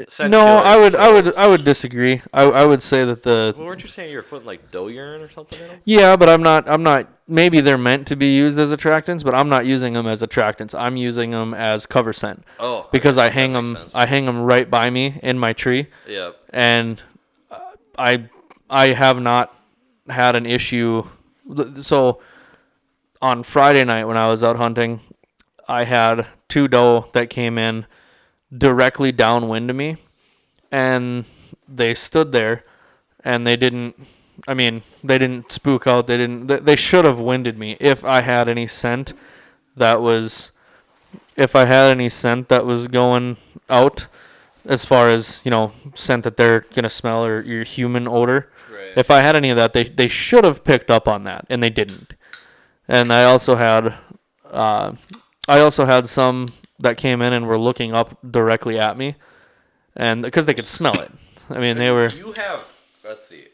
[0.08, 1.36] Scent no, I would I would.
[1.36, 2.22] I would disagree.
[2.34, 4.88] I I would say that the Well, weren't you saying you were putting like doe
[4.88, 5.82] urine or something in them?
[5.86, 7.08] yeah, but I'm not I'm not.
[7.28, 10.74] Maybe they're meant to be used as attractants, but I'm not using them as attractants.
[10.78, 13.94] I'm using them as cover scent Oh, because I hang them sense.
[13.94, 15.88] I hang them right by me in my tree.
[16.08, 16.32] yeah.
[16.50, 17.02] and
[17.52, 17.60] uh,
[17.98, 18.30] I
[18.72, 19.56] I have not
[20.10, 21.06] had an issue.
[21.82, 22.20] So
[23.22, 25.02] on Friday night when I was out hunting,
[25.68, 27.86] I had two doe that came in
[28.56, 29.98] directly downwind of me,
[30.72, 31.26] and
[31.68, 32.64] they stood there,
[33.24, 33.96] and they didn't.
[34.48, 36.08] I mean, they didn't spook out.
[36.08, 36.48] They didn't.
[36.48, 39.14] They, they should have winded me if I had any scent
[39.76, 40.52] that was.
[41.36, 43.38] If I had any scent that was going
[43.70, 44.06] out,
[44.66, 48.94] as far as you know scent that they're gonna smell or your human odor Right.
[48.98, 51.62] if i had any of that they, they should have picked up on that and
[51.62, 52.16] they didn't
[52.88, 53.94] and i also had
[54.50, 54.94] uh,
[55.48, 59.16] i also had some that came in and were looking up directly at me
[59.96, 61.12] and because they could smell it
[61.50, 62.62] i mean they were You have.
[63.04, 63.46] Let's see.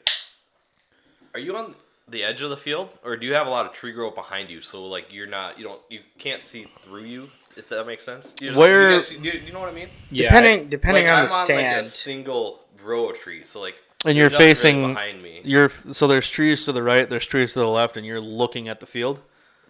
[1.33, 1.75] Are you on
[2.07, 4.49] the edge of the field, or do you have a lot of tree growth behind
[4.49, 4.61] you?
[4.61, 7.29] So like you're not, you don't, you can't see through you.
[7.57, 8.33] If that makes sense.
[8.39, 9.87] You Where- You, guys, you, you know what I mean?
[10.11, 10.27] Yeah.
[10.29, 11.85] depending depending Like, on I'm the on like stand.
[11.85, 13.75] a single row of trees, so like.
[14.05, 15.41] and you're there's nothing really facing behind me.
[15.43, 18.67] you're so there's trees to the right there's trees to the left and you're looking
[18.69, 19.19] at the field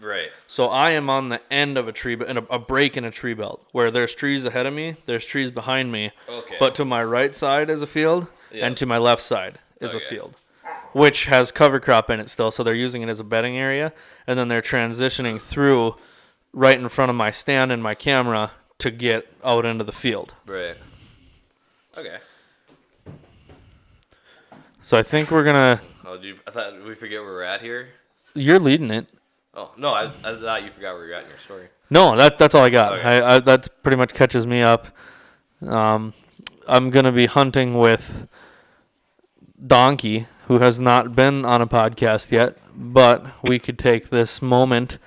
[0.02, 0.30] Right.
[0.48, 3.04] So I am on the end of a tree, but in a, a break in
[3.04, 6.56] a tree belt where there's trees ahead of me, there's trees behind me, Okay.
[6.60, 8.66] but to my right side is a field, Yeah.
[8.66, 10.36] and to my left side is a field,
[10.94, 12.50] which has cover crop in it still.
[12.52, 13.92] So they're using it as a bedding area,
[14.26, 15.96] and then they're transitioning through
[16.54, 20.34] right in front of my stand and my camera to get out into the field.
[20.46, 20.78] Right.
[21.98, 22.20] Okay.
[24.82, 25.82] So I think we're gonna.
[26.06, 27.90] Oh, you, I thought we forget where we're at here.
[28.34, 29.08] You're leading it.
[29.54, 31.68] Oh no, I, I thought you forgot where you're at in your story.
[31.90, 33.00] No, that that's all I got.
[33.00, 33.04] Okay.
[33.04, 34.88] I, I that pretty much catches me up.
[35.62, 36.14] Um,
[36.68, 38.28] I'm gonna be hunting with
[39.66, 44.98] Donkey, who has not been on a podcast yet, but we could take this moment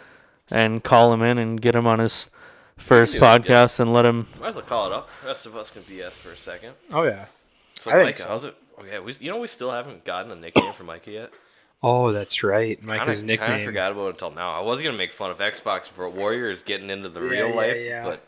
[0.50, 2.28] and call him in and get him on his
[2.76, 3.64] first do that, yeah.
[3.64, 4.26] podcast and let him.
[4.40, 5.09] Might as well call it up.
[5.22, 6.74] The rest of us can BS for a second.
[6.92, 7.26] Oh yeah.
[7.78, 8.28] So, I think Micah, so.
[8.28, 8.57] how's it?
[8.81, 11.31] Okay, we, you know we still haven't gotten a nickname for Micah yet.
[11.83, 12.81] Oh, that's right.
[12.83, 13.61] Micah's Kind of nickname.
[13.61, 14.53] I forgot about it until now.
[14.53, 17.55] I was gonna make fun of Xbox for Warriors getting into the Yeah, real yeah,
[17.55, 18.05] life, yeah.
[18.05, 18.25] but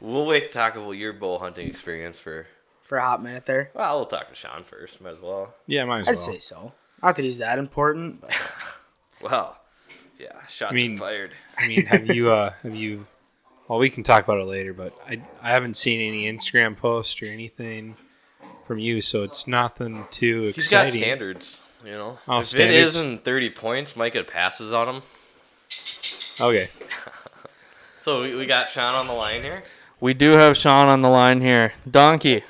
[0.00, 2.46] we'll wait to talk about your bow hunting experience for.
[2.82, 3.70] For a hot minute there.
[3.74, 5.00] Well, we'll talk to Sean first.
[5.00, 5.54] Might as well.
[5.66, 6.32] Yeah, might as well I'd well.
[6.34, 6.72] say so.
[7.02, 8.20] Not that he's that important.
[8.22, 8.30] But
[9.20, 9.58] Well,
[10.18, 11.32] yeah, shots I mean- fired.
[11.58, 13.06] I mean, have you uh have you
[13.68, 17.20] well we can talk about it later, but I I haven't seen any Instagram posts
[17.20, 17.96] or anything
[18.66, 20.54] from you, so it's nothing too exciting.
[20.54, 21.02] He's got exciting.
[21.02, 22.18] standards, you know.
[22.28, 22.74] Oh, if standards?
[22.74, 25.02] it isn't 30 points, Micah passes on him.
[26.40, 26.68] Okay.
[27.98, 29.64] So we, we got Sean on the line here.
[29.98, 31.72] We do have Sean on the line here.
[31.90, 32.44] Donkey,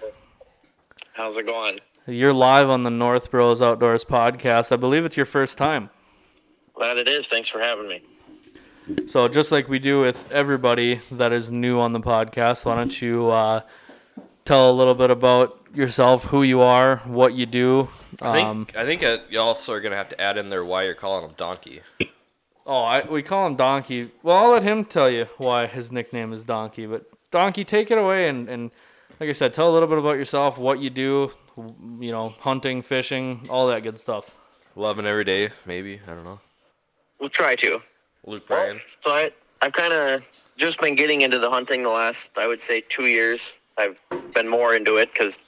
[1.14, 1.78] How's it going?
[2.06, 4.70] you're live on the North Bros Outdoors podcast.
[4.70, 5.88] I believe it's your first time.
[6.74, 7.26] Glad it is.
[7.26, 8.02] Thanks for having me.
[9.06, 13.00] So just like we do with everybody that is new on the podcast, why don't
[13.00, 13.62] you uh,
[14.46, 17.88] tell a little bit about yourself, who you are, what you do.
[18.20, 20.64] I think Um, I think uh, you also are gonna have to add in there
[20.64, 21.80] why you're calling him Donkey.
[22.66, 24.10] oh, I, we call him Donkey.
[24.22, 26.86] Well, I'll let him tell you why his nickname is Donkey.
[26.86, 28.70] But Donkey, take it away and, and
[29.20, 31.32] like I said, tell a little bit about yourself, what you do,
[32.00, 34.34] you know, hunting, fishing, all that good stuff.
[34.74, 36.40] Loving every day, maybe I don't know.
[37.18, 37.80] We'll try to.
[38.26, 39.30] Luke Well, so I,
[39.62, 43.06] I've kind of just been getting into the hunting the last, I would say, two
[43.06, 43.58] years.
[43.78, 44.00] I've
[44.32, 45.38] been more into it because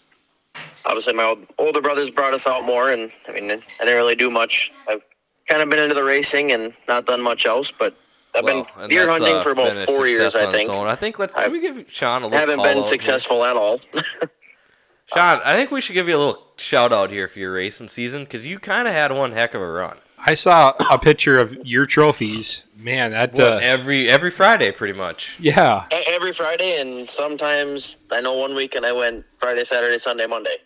[0.85, 4.17] obviously my old, older brothers brought us out more, and I mean, I didn't really
[4.17, 4.73] do much.
[4.89, 5.05] I've
[5.49, 7.97] kind of been into the racing and not done much else, but
[8.35, 10.71] I've Well, been deer hunting uh, for about four years, I think.
[10.71, 12.39] I think let's we give Sean a little.
[12.39, 12.83] Haven't been out here?
[12.85, 13.81] successful at all.
[15.07, 17.89] Sean, I think we should give you a little shout out here for your racing
[17.89, 19.97] season because you kind of had one heck of a run.
[20.25, 22.65] I saw a picture of your trophies.
[22.77, 25.37] Man, that What, uh, every every Friday, pretty much.
[25.41, 25.87] yeah.
[25.91, 30.59] Every Friday, and sometimes I know one weekend I went Friday, Saturday, Sunday, Monday.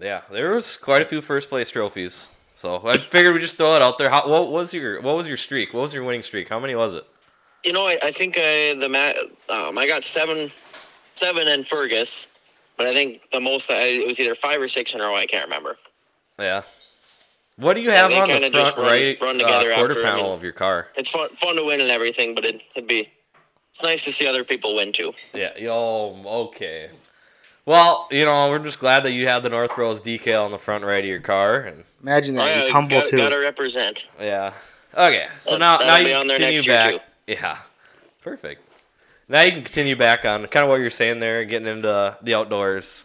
[0.00, 2.30] Yeah, there was quite a few first place trophies.
[2.54, 4.10] So I figured we just throw it out there.
[4.10, 5.74] How, what was your what was your streak?
[5.74, 6.48] What was your winning streak?
[6.48, 7.04] How many was it?
[7.64, 8.86] You know, I, I think I the
[9.52, 10.50] um, I got seven,
[11.10, 12.28] seven in Fergus,
[12.76, 15.16] but I think the most I, it was either five or six in a row.
[15.16, 15.76] I can't remember.
[16.38, 16.62] Yeah.
[17.56, 19.74] What do you have they on the kinda just front run- right run uh, together
[19.74, 20.88] quarter after, I panel mean- of your car?
[20.96, 23.10] It's fun, fun to win and everything, but it, it'd be
[23.70, 25.12] it's nice to see other people win too.
[25.34, 25.56] Yeah.
[25.58, 26.20] Yo.
[26.24, 26.90] Okay.
[27.64, 30.58] Well, you know, we're just glad that you had the North Bros decal on the
[30.58, 32.56] front right of your car, and imagine that.
[32.58, 33.16] He's I humble got, too.
[33.16, 34.06] Gotta represent.
[34.20, 34.52] yeah.
[34.94, 35.26] Okay.
[35.40, 36.94] So That- now that'll now be you on there continue next year, back.
[37.26, 37.32] too.
[37.34, 37.58] Yeah.
[38.22, 38.62] Perfect.
[39.28, 42.34] Now you can continue back on kind of what you're saying there, getting into the
[42.34, 43.04] outdoors.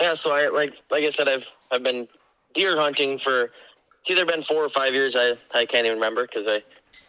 [0.00, 2.08] Yeah, so I like like I said, I've I've been
[2.52, 3.52] deer hunting for
[4.04, 5.16] it's either been four or five years.
[5.16, 6.62] I, I can't even remember because I,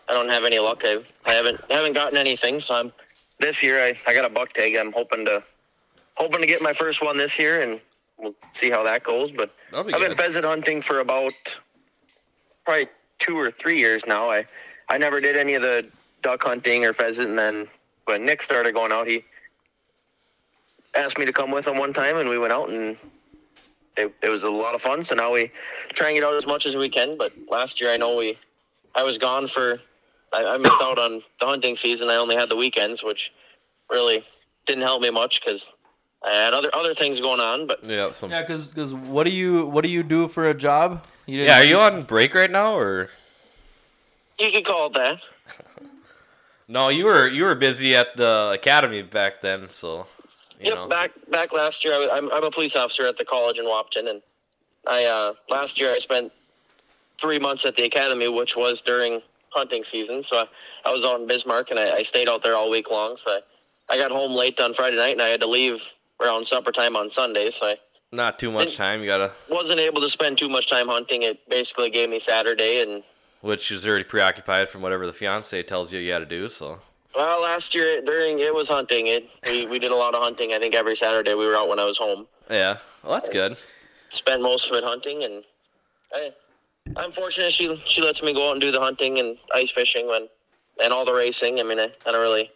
[0.07, 0.81] I don't have any luck.
[0.85, 2.61] I I haven't I haven't gotten anything.
[2.61, 2.93] So I'm
[3.37, 4.75] this year I, I got a buck tag.
[4.75, 5.43] I'm hoping to
[6.15, 7.81] hoping to get my first one this year, and
[8.17, 9.33] we'll see how that goes.
[9.33, 11.33] But be I've been pheasant hunting for about
[12.63, 12.87] probably
[13.19, 14.31] two or three years now.
[14.31, 14.45] I
[14.87, 15.89] I never did any of the
[16.21, 17.65] duck hunting or pheasant, and then
[18.05, 19.25] when Nick started going out, he
[20.95, 22.95] asked me to come with him one time, and we went out and
[23.97, 25.03] it, it was a lot of fun.
[25.03, 25.51] So now we
[25.93, 27.17] try and get out as much as we can.
[27.17, 28.37] But last year, I know we,
[28.93, 29.77] I was gone for,
[30.33, 32.09] I, I missed out on the hunting season.
[32.09, 33.31] I only had the weekends, which
[33.89, 34.23] really
[34.65, 35.71] didn't help me much because
[36.25, 37.67] I had other other things going on.
[37.67, 38.11] But Yeah.
[38.11, 38.31] Some.
[38.31, 41.05] Yeah, because what do you what do you do for a job?
[41.25, 41.59] You didn't- Yeah.
[41.59, 43.09] Are you on break right now, or
[44.39, 45.19] you could call it that.
[46.67, 46.89] no?
[46.89, 50.07] You were you were busy at the academy back then, so
[50.59, 50.87] you yep, know.
[50.87, 53.65] back back last year, I was, I'm I'm a police officer at the college in
[53.65, 54.21] Wahpeton, and
[54.87, 56.31] I uh, last year I spent
[57.19, 60.21] three months at the academy, which was during hunting season.
[60.21, 60.47] So I,
[60.89, 63.15] I was out in Bismarck, and I, I stayed out there all week long.
[63.17, 65.81] So I, I got home late on Friday night, and I had to leave
[66.21, 67.49] around supper time on Sunday.
[67.49, 67.77] So I
[68.11, 69.01] Not too much time.
[69.01, 71.23] You gotta, wasn't able to spend too much time hunting.
[71.23, 73.03] It basically gave me Saturday, and
[73.41, 76.49] which is already preoccupied from whatever the fiance tells you you got to do.
[76.49, 76.79] So
[77.15, 79.07] well, last year during it was hunting.
[79.07, 80.53] It we, we did a lot of hunting.
[80.53, 82.27] I think every Saturday we were out when I was home.
[82.49, 83.57] yeah, well that's good.
[84.09, 85.43] spent most of it hunting and
[86.13, 86.29] I,
[86.97, 90.07] I'm fortunate she she lets me go out and do the hunting and ice fishing
[90.07, 90.27] when
[90.83, 91.59] and all the racing.
[91.59, 92.51] I mean I, I don't really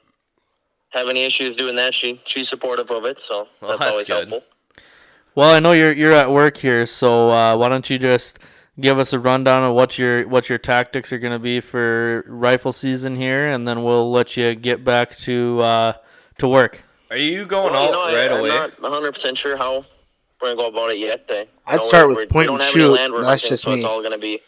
[0.91, 1.93] have any issues doing that.
[1.93, 4.29] She she's supportive of it, so Well, that's, that's always good.
[4.29, 4.43] helpful.
[5.35, 8.39] Well, I know you're you're at work here, so uh, why don't you just
[8.79, 12.23] give us a rundown of what your what your tactics are going to be for
[12.27, 15.93] rifle season here, and then we'll let you get back to uh,
[16.37, 16.83] to work.
[17.11, 18.51] Are you going Well, out you know, right I, away?
[18.51, 19.83] I'm not 100 percent sure how
[20.41, 21.25] we're gonna go about it yet.
[21.29, 22.85] I, I'd know start with point we and don't have shoot.
[22.85, 24.39] Any land we're That's hunting, just so it's all gonna be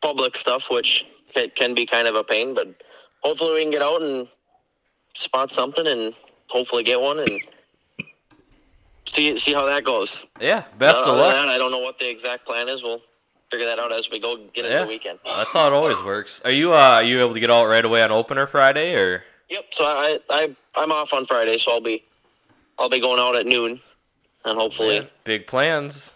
[0.00, 2.54] public stuff, which can, can be kind of a pain.
[2.54, 2.68] But
[3.22, 4.28] hopefully we can get out and
[5.14, 6.14] spot something and
[6.48, 7.30] hopefully get one and
[9.06, 10.26] see see how that goes.
[10.40, 11.34] yeah, best Other of luck.
[11.34, 12.82] that, I don't know what the exact plan is.
[12.82, 13.00] We'll
[13.52, 14.82] figure that out as we go get into Yeah.
[14.82, 15.18] the weekend.
[15.36, 16.40] That's how it always works.
[16.44, 19.24] Are you uh are you able to get out right away on opener Friday or?
[19.50, 19.64] Yep.
[19.70, 22.02] So I I I'm off on Friday, so I'll be
[22.78, 23.80] I'll be going out at noon,
[24.44, 25.06] and hopefully.
[25.24, 26.12] Big plans.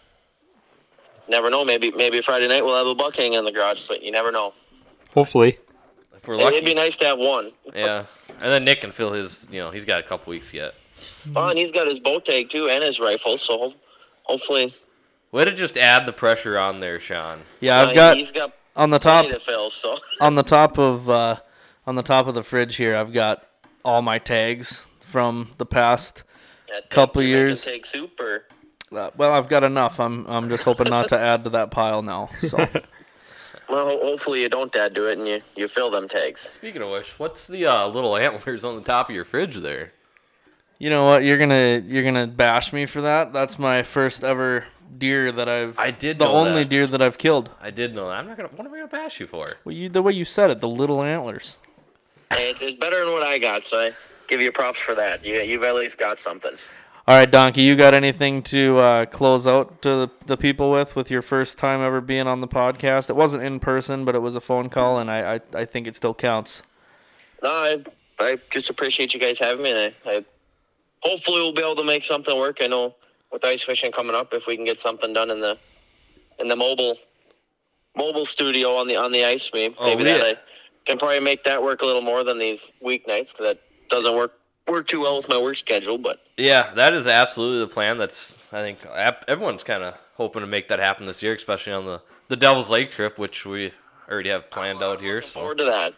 [1.28, 1.64] Never know.
[1.64, 4.32] Maybe maybe Friday night we'll have a buck hanging in the garage, but you never
[4.32, 4.54] know.
[5.12, 5.58] Hopefully.
[6.16, 7.52] If we're It- It'd be nice to have one.
[7.74, 8.04] Yeah.
[8.40, 10.74] And then Nick can fill his, you know, he's got a couple weeks yet.
[11.34, 13.72] Oh, and he's got his bow tag too and his rifle, so
[14.24, 14.72] hopefully
[15.36, 17.40] Way to just add the pressure on there, Sean.
[17.60, 19.68] Yeah, uh, I've got he's got on the top plenty to fill.
[19.68, 21.40] So on the top of uh,
[21.86, 22.96] on the top of the fridge here.
[22.96, 23.46] I've got
[23.84, 26.22] all my tags from the past.
[26.70, 27.66] Yeah, Couple you're years.
[27.66, 28.46] Take soup or
[28.90, 30.00] Uh, well, I've got enough.
[30.00, 32.30] I'm I'm just hoping not to add to that pile now.
[32.38, 32.56] So
[33.68, 36.40] well, hopefully you don't add to it and you you fill them tags.
[36.40, 39.92] Speaking of which, what's the uh, little antlers on the top of your fridge there?
[40.78, 41.24] you know what?
[41.24, 43.32] You're gonna you're gonna bash me for that.
[43.32, 44.64] That's my first ever
[44.98, 45.78] deer that I've.
[45.78, 46.70] I did the know only that.
[46.70, 47.50] deer that I've killed.
[47.60, 48.14] I did know that.
[48.14, 48.48] I'm not gonna.
[48.50, 49.56] What am I gonna bash you for?
[49.64, 51.58] Well, you the way you said it, the little antlers.
[52.32, 53.92] Hey, it's, it's better than what I got, so I
[54.28, 55.24] give you props for that.
[55.24, 56.52] You you've at least got something.
[57.08, 60.96] All right, Donkey, you got anything to uh, close out to the, the people with
[60.96, 63.08] with your first time ever being on the podcast?
[63.08, 65.86] It wasn't in person, but it was a phone call, and I I, I think
[65.86, 66.64] it still counts.
[67.42, 67.84] No, I
[68.18, 69.70] I just appreciate you guys having me.
[69.70, 70.24] And I, I
[71.02, 72.58] hopefully we'll be able to make something work.
[72.60, 72.94] I know
[73.36, 75.58] with ice fishing coming up, if we can get something done in the
[76.38, 76.96] in the mobile
[77.94, 80.16] mobile studio on the on the ice, maybe, Oh, maybe yeah.
[80.18, 80.38] that I
[80.86, 83.58] can probably make that work a little more than these weeknights because that
[83.90, 84.32] doesn't work
[84.66, 85.98] work too well with my work schedule.
[85.98, 87.98] But Yeah, that is absolutely the plan.
[87.98, 88.78] That's I think
[89.28, 92.70] everyone's kind of hoping to make that happen this year, especially on the the Devil's
[92.70, 93.72] Lake trip, which we
[94.10, 95.20] already have planned out here.
[95.20, 95.92] So forward to that.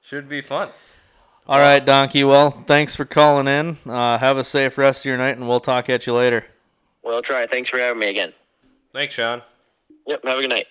[0.00, 0.70] should be fun.
[1.46, 2.24] All right, Donkey.
[2.24, 3.76] Well, thanks for calling in.
[3.86, 6.44] Uh, have a safe rest of your night, and we'll talk at you later.
[7.08, 7.46] Well, try.
[7.46, 8.34] Thanks for having me again.
[8.92, 9.40] Thanks, Sean.
[10.06, 10.24] Yep.
[10.24, 10.66] Have a good night.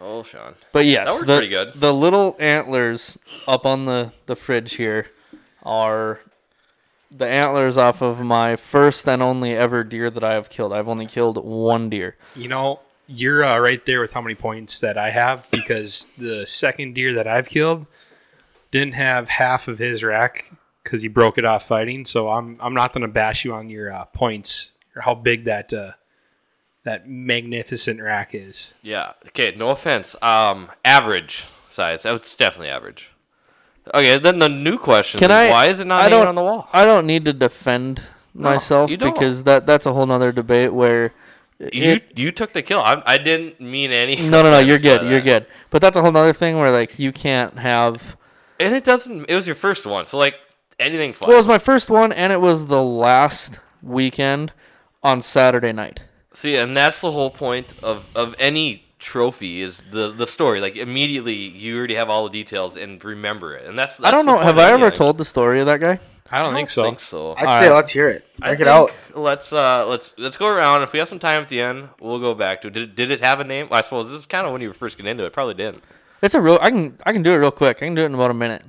[0.00, 0.54] Oh, Sean.
[0.72, 1.72] But yes, That worked the, pretty good.
[1.74, 5.06] the little antlers up on the, the fridge here
[5.62, 6.18] are
[7.08, 10.72] the antlers off of my first and only ever deer that I have killed.
[10.72, 12.16] I've only killed one deer.
[12.34, 16.44] You know, you're uh, right there with how many points that I have because the
[16.46, 17.86] second deer that I've killed
[18.72, 20.50] didn't have half of his rack
[20.82, 22.04] because he broke it off fighting.
[22.04, 25.44] So I'm I'm not going to bash you on your uh, points or how big
[25.44, 25.92] that uh,
[26.84, 28.74] that magnificent rack is.
[28.82, 29.12] Yeah.
[29.28, 29.54] Okay.
[29.56, 30.16] No offense.
[30.22, 32.04] Um, average size.
[32.04, 33.10] It's definitely average.
[33.94, 34.18] Okay.
[34.18, 35.50] Then the new question Can is I?
[35.50, 36.68] why is it not I hanging don't, on the wall?
[36.72, 38.02] I don't need to defend
[38.34, 41.12] myself you because that that's a whole nother debate where.
[41.72, 42.80] You it- you took the kill.
[42.80, 44.16] I, I didn't mean any.
[44.16, 44.60] no, no, no.
[44.60, 45.10] You're offense by good.
[45.10, 45.46] You're good.
[45.68, 48.16] But that's a whole nother thing where like you can't have.
[48.58, 49.28] And it doesn't.
[49.28, 50.36] It was your first one, so like
[50.80, 51.28] anything fun.
[51.28, 54.52] Well, it was my first one, and it was the last weekend
[55.02, 56.00] on Saturday night.
[56.32, 60.60] See, and that's the whole point of, of any trophy is the the story.
[60.60, 63.96] Like immediately, you already have all the details and remember it, and that's.
[63.96, 64.38] that's I don't know.
[64.38, 65.98] Have I ever told the story of that guy?
[66.32, 66.84] I don't, I think so.
[66.84, 67.34] Think so.
[67.36, 67.74] I'd All say right.
[67.74, 68.24] let's hear it.
[68.40, 68.92] I Break it out.
[69.14, 70.82] Let's uh let's let's go around.
[70.82, 72.74] If we have some time at the end, we'll go back to it.
[72.74, 73.66] Did, did it have a name?
[73.72, 75.32] I suppose this is kind of when you were first getting into it.
[75.32, 75.82] Probably didn't.
[76.22, 76.58] It's a real.
[76.60, 76.96] I can.
[77.04, 77.78] I can do it real quick.
[77.78, 78.62] I can do it in about a minute.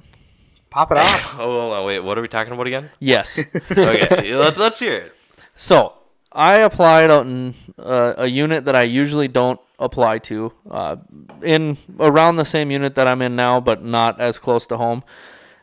[0.72, 1.36] Pop it off.
[1.40, 2.00] Oh hold on, wait.
[2.00, 2.90] What are we talking about again?
[3.00, 3.40] Yes.
[3.72, 5.16] Okay, let's let's hear it.
[5.56, 5.94] so
[6.32, 10.96] I applied out in uh, a unit that I usually don't apply to, uh,
[11.44, 15.04] in around the same unit that I'm in now, but not as close to home.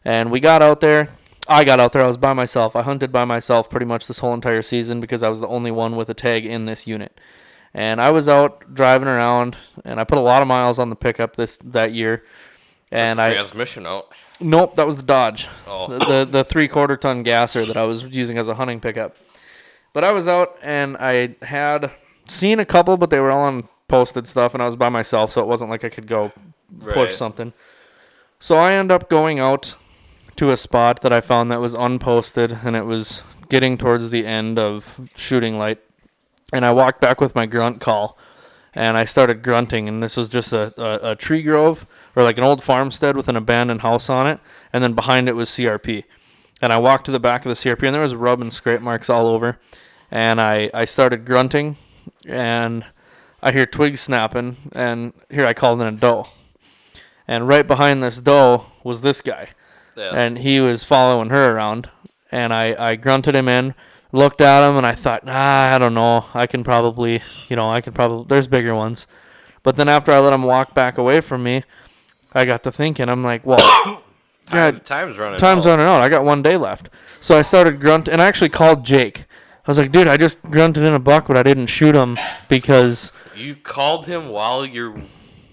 [0.04, 1.08] And we got out there.
[1.48, 2.04] I got out there.
[2.04, 2.76] I was by myself.
[2.76, 5.70] I hunted by myself pretty much this whole entire season because I was the only
[5.70, 7.18] one with a tag in this unit.
[7.72, 10.96] And I was out driving around, and I put a lot of miles on the
[10.96, 12.24] pickup this that year.
[12.90, 14.12] And I Transmission out.
[14.40, 15.48] Nope, that was the Dodge.
[15.66, 15.88] Oh.
[15.88, 19.16] The, the the three quarter ton gasser that I was using as a hunting pickup.
[19.92, 21.90] But I was out and I had
[22.26, 25.30] seen a couple, but they were all on posted stuff, and I was by myself,
[25.32, 26.30] so it wasn't like I could go
[26.80, 27.10] push Right.
[27.10, 27.52] something.
[28.38, 29.74] So I end up going out
[30.36, 34.26] to a spot that I found that was unposted, and it was getting towards the
[34.26, 35.78] end of shooting light.
[36.52, 38.16] And I walked back with my grunt call,
[38.74, 39.88] and I started grunting.
[39.88, 43.28] And this was just a, a, a tree grove or like an old farmstead with
[43.28, 44.40] an abandoned house on it,
[44.72, 46.04] and then behind it was CRP.
[46.60, 48.80] And I walked to the back of the CRP, and there was rub and scrape
[48.80, 49.58] marks all over.
[50.10, 51.76] and I I started grunting,
[52.26, 52.84] and
[53.42, 56.26] I hear twigs snapping, and here I called in a doe,
[57.28, 59.50] and right behind this doe was this guy,
[59.96, 60.10] Yeah.
[60.14, 61.88] and he was following her around,
[62.32, 63.74] and I I grunted him in.
[64.10, 66.24] Looked at him and I thought, nah, I don't know.
[66.32, 68.26] I can probably, you know, I can probably.
[68.28, 69.06] There's bigger ones,
[69.62, 71.62] but then after I let him walk back away from me,
[72.32, 73.08] I got to thinking.
[73.08, 73.58] I'm like, well,
[74.46, 75.34] Time, God, time's running.
[75.34, 75.40] Out.
[75.40, 75.70] Time's out.
[75.72, 76.00] running out.
[76.00, 76.88] I got one day left.
[77.20, 79.24] So I started grunting, and I actually called Jake.
[79.66, 82.16] I was like, dude, I just grunted in a buck, but I didn't shoot him
[82.48, 84.94] because You called him while your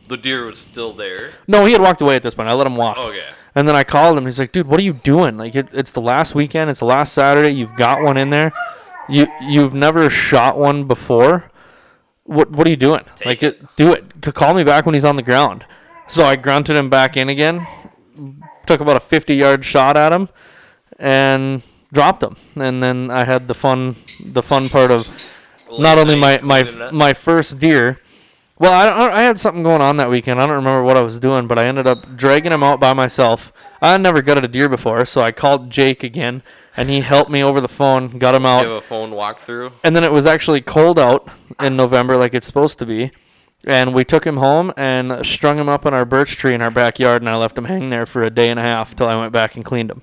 [0.07, 1.31] the deer was still there.
[1.45, 2.47] no, he had walked away at this point.
[2.47, 2.97] I let him walk.
[2.97, 3.19] Okay.
[3.55, 4.25] And then I called him.
[4.25, 5.37] He's like, dude, what are you doing?
[5.37, 6.69] Like, it, it's the last weekend.
[6.69, 7.51] It's the last Saturday.
[7.51, 8.51] You've got one in there.
[9.07, 11.49] You you've never shot one before.
[12.23, 13.05] What what are you doing?
[13.23, 14.21] like, it, do it.
[14.33, 15.63] Call me back when he's on the ground.
[16.07, 17.65] So I grunted him back in again.
[18.65, 20.29] Took about a fifty yard shot at him,
[20.97, 21.61] and
[21.93, 22.35] dropped him.
[22.55, 25.33] And then I had the fun the fun part of
[25.77, 27.99] not only my my my first deer.
[28.57, 30.41] Well, I, I I had something going on that weekend.
[30.41, 32.93] I don't remember what I was doing, but I ended up dragging him out by
[32.93, 33.51] myself.
[33.81, 36.41] I had never gutted a deer before, so I called Jake again,
[36.77, 38.63] and he helped me over the phone, got him You out.
[38.63, 39.73] have a phone walkthrough.
[39.83, 41.27] And then it was actually cold out
[41.59, 43.11] in November, like it's supposed to be.
[43.67, 46.71] And we took him home and strung him up in our birch tree in our
[46.71, 49.15] backyard, and I left him hang there for a day and a half till I
[49.19, 50.01] went back and cleaned him.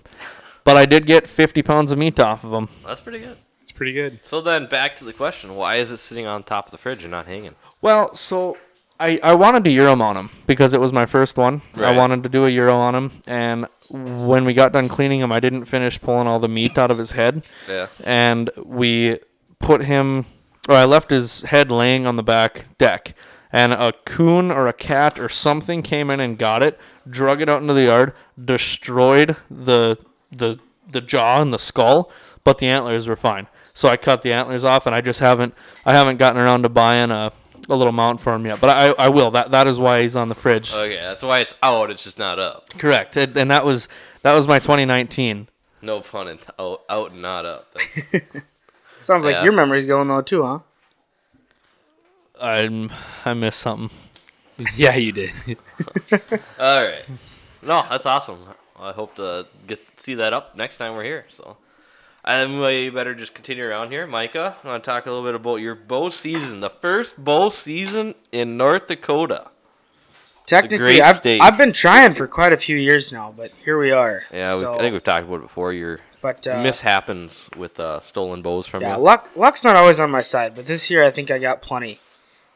[0.65, 2.69] But I did get 50 pounds of meat off of him.
[2.85, 3.39] That's pretty good.
[3.63, 4.21] It's pretty good.
[4.25, 7.03] So then back to the question: Why is it sitting on top of the fridge
[7.03, 7.55] and not hanging?
[7.83, 8.57] Well, so
[9.01, 11.61] I, I wanted to Euro on him because it was my first one.
[11.77, 15.33] I wanted to do a Euro on him, and when we got done cleaning him,
[15.33, 17.89] I didn't finish pulling all the meat out of his head, Yeah.
[18.07, 19.19] and we
[19.59, 20.27] put him,
[20.69, 23.15] or I left his head laying on the back deck,
[23.53, 26.79] and a coon or a cat or something came in and got it,
[27.11, 29.99] drug it out into the yard, destroyed the
[30.31, 30.59] the
[30.91, 32.11] the jaw and the skull,
[32.45, 33.49] but the antlers were fine.
[33.75, 35.55] So I cut the antlers off, and I just haven't
[35.85, 37.33] I haven't gotten around to buying a,
[37.69, 38.61] a little mount for him yet.
[38.61, 39.31] But I I will.
[39.31, 40.73] That that is why he's on the fridge.
[40.73, 41.91] Okay, that's why it's out.
[41.91, 42.71] It's just not up.
[42.79, 43.17] Correct.
[43.17, 43.89] And, and that was
[44.23, 45.49] that was my 2019.
[45.81, 47.73] No pun in out, out and not up.
[47.75, 48.23] That's-
[49.01, 49.45] Sounds like Yeah.
[49.45, 50.59] your memory's going though too, huh?
[52.41, 52.91] I'm
[53.25, 53.91] I missed something.
[54.77, 55.31] Yeah, you did.
[56.59, 57.05] All right.
[57.63, 58.39] No, that's awesome.
[58.79, 61.25] I hope to get see that up next time we're here.
[61.29, 61.57] So,
[62.25, 64.07] and we better just continue around here.
[64.07, 67.51] Micah, I want to talk a little bit about your bow season, the first bow
[67.51, 69.49] season in North Dakota.
[70.47, 71.41] Technically, I've, state.
[71.41, 74.23] I've been trying for quite a few years now, but here we are.
[74.33, 75.73] Yeah, we, So, I think we've talked about it before.
[75.73, 79.03] Your but uh, mishappens with uh, stolen bows from yeah, you.
[79.03, 82.01] luck luck's not always on my side, but this year I think I got plenty.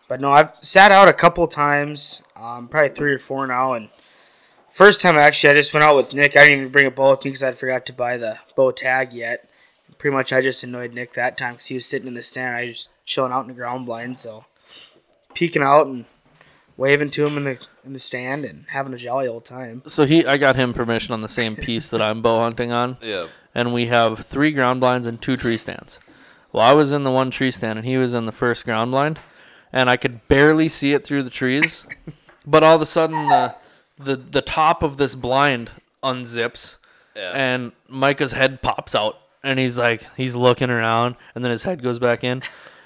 [0.09, 3.89] But no, I've sat out a couple times, um, probably three or four now, and
[4.77, 6.37] first time actually I just went out with Nick.
[6.37, 8.70] I didn't even bring a bow with me because I forgot to buy the bow
[8.72, 9.49] tag yet.
[9.97, 12.55] Pretty much, I just annoyed Nick that time because he was sitting in the stand.
[12.55, 14.45] I was just chilling out in the ground blind, so
[15.33, 16.05] peeking out and
[16.77, 19.83] waving to him in the in the stand and having a jolly old time.
[19.87, 22.99] So he I got him permission on the same piece that I'm bow hunting on.
[23.01, 23.29] Yeah.
[23.55, 25.99] and we have three ground blinds and two tree stands.
[26.53, 28.91] Well, I was in the one tree stand and he was in the first ground
[28.91, 29.20] blind,
[29.72, 31.85] and I could barely see it through the trees.
[32.47, 33.55] but all of a sudden, the
[33.99, 35.70] the the top of this blind
[36.03, 36.76] unzips,
[37.14, 37.32] Yeah.
[37.34, 41.82] and Micah's head pops out, and he's like he's looking around, and then his head
[41.82, 42.42] goes back in,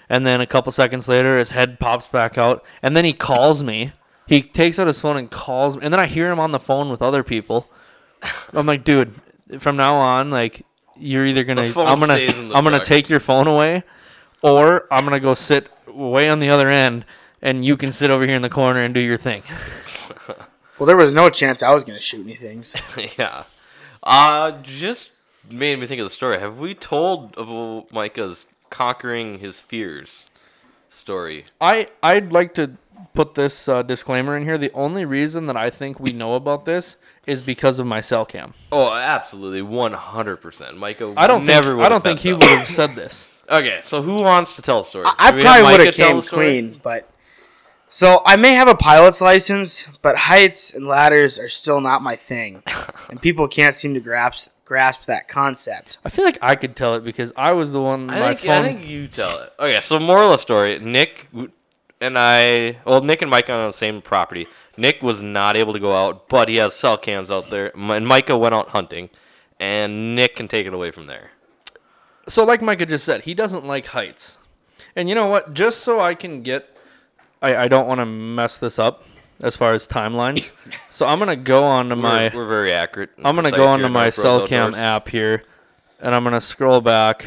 [0.08, 3.62] and then a couple seconds later, his head pops back out, and then he calls
[3.62, 3.92] me.
[4.26, 6.60] He takes out his phone and calls me, and then I hear him on the
[6.60, 7.68] phone with other people.
[8.52, 9.12] I'm like, dude,
[9.58, 10.64] from now on, like,
[10.96, 13.82] you're either gonna, I'm gonna, stays in the I'm gonna take your phone away,
[14.42, 17.04] or I'm gonna go sit way on the other end,
[17.42, 19.42] and you can sit over here in the corner and do your thing.
[20.80, 22.64] Well, there was no chance I was gonna shoot anything.
[22.64, 22.80] So.
[23.18, 23.44] yeah.
[24.02, 25.10] Uh, just
[25.50, 26.40] made me think of the story.
[26.40, 30.30] Have we told about Micah's conquering his fears
[30.88, 31.44] story?
[31.60, 32.72] I, I'd like to
[33.12, 34.56] put this uh, disclaimer in here.
[34.56, 38.24] The only reason that I think we know about this is because of my cell
[38.24, 38.54] cam.
[38.72, 40.78] Oh, absolutely, one hundred percent.
[40.78, 41.72] Micah, I don't never.
[41.72, 43.26] think, I don't think he would have said this.
[43.50, 45.06] Okay, so who wants to tell the story?
[45.18, 46.46] I Do we have probably would have tell came the story?
[46.46, 47.10] clean, but
[47.90, 52.16] so I may have a pilot's license, but heights and ladders are still not my
[52.16, 52.62] thing,
[53.10, 55.98] and people can't seem to grasp grasp that concept.
[56.04, 58.08] I feel like I could tell it because I was the one.
[58.08, 58.64] I my think, phone.
[58.64, 59.52] I think you tell it.
[59.58, 61.28] Okay, so moral of the story: Nick
[62.00, 64.46] and I, well, Nick and Micah on the same property.
[64.76, 68.06] Nick was not able to go out, but he has cell cams out there, and
[68.06, 69.10] Micah went out hunting,
[69.58, 71.32] and Nick can take it away from there.
[72.26, 74.38] so like Micah just said, he doesn't like heights.
[74.96, 75.52] And you know what?
[75.52, 76.78] Just so I can get,
[77.42, 79.04] I, I don't want to mess this up
[79.42, 80.52] as far as timelines.
[80.90, 83.10] so I'm gonna go on to my, we're, we're very accurate.
[83.24, 85.44] I'm gonna go here onto my North cell cam app here,
[86.00, 87.26] and I'm gonna scroll back,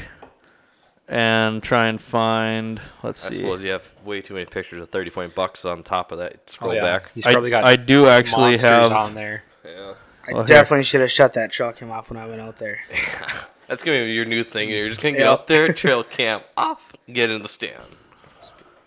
[1.07, 2.79] and try and find.
[3.01, 3.35] Let's I see.
[3.37, 6.49] suppose you have way too many pictures of 30 point bucks on top of that.
[6.49, 6.81] Scroll Oh, yeah.
[6.81, 7.11] back.
[7.15, 8.91] He's I, probably got I do actually monsters have.
[8.91, 9.43] on there.
[9.65, 9.71] Yeah.
[9.79, 9.95] Oh,
[10.27, 10.47] I Well, here.
[10.47, 12.79] definitely should have shut that trail cam off when I went out there.
[13.67, 14.69] That's gonna be your new thing.
[14.69, 15.31] You're just gonna get Yeah.
[15.31, 17.83] out there, trail camp off, get in the stand.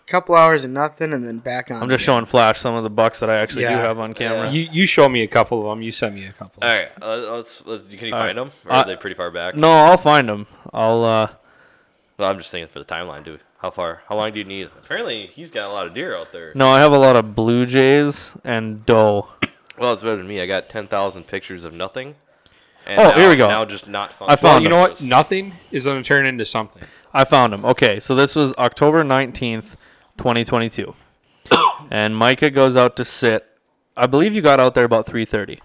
[0.07, 1.81] Couple hours of nothing, and then back on.
[1.83, 2.15] I'm just again.
[2.15, 3.81] showing Flash some of the bucks that I actually do Yeah.
[3.81, 4.49] have on camera.
[4.49, 5.83] You you show me a couple of them.
[5.83, 6.63] You sent me a couple.
[6.63, 7.87] All right, uh, let's, let's.
[7.87, 8.51] Can you All find right.
[8.51, 9.55] them, or Uh, are they pretty far back?
[9.55, 10.47] No, I'll find them.
[10.73, 11.03] I'll.
[11.03, 11.27] uh
[12.17, 13.41] Well, I'm just thinking for the timeline, dude.
[13.59, 14.03] How far?
[14.07, 14.69] How long do you need?
[14.83, 16.51] Apparently, he's got a lot of deer out there.
[16.55, 19.29] No, I have a lot of blue jays and doe.
[19.79, 20.39] Well, it's better than me.
[20.41, 22.15] I got 10,000 pictures of nothing.
[22.85, 23.47] And Oh, now, here we go.
[23.47, 24.29] Now just not fun.
[24.29, 25.01] I found Well, you know what?
[25.01, 26.83] Nothing is going to turn into something.
[27.13, 27.65] I found them.
[27.65, 29.75] Okay, so this was October 19th,
[30.17, 30.93] 2022.
[31.91, 33.45] and Micah goes out to sit.
[33.95, 35.59] I believe you got out there about 3:30.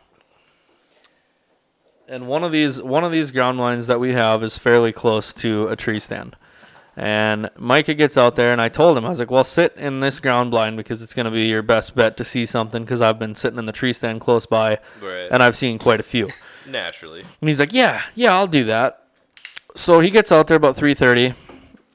[2.09, 5.33] And one of these one of these ground blinds that we have is fairly close
[5.35, 6.37] to a tree stand.
[6.95, 10.01] And Micah gets out there, and I told him, I was like, well, sit in
[10.01, 13.01] this ground blind because it's going to be your best bet to see something because
[13.01, 15.29] I've been sitting in the tree stand close by Right.
[15.31, 16.29] and I've seen quite a few.
[16.67, 17.21] Naturally.
[17.41, 19.05] And he's like, "Yeah, yeah, I'll do that."
[19.75, 21.33] So he gets out there about 3:30,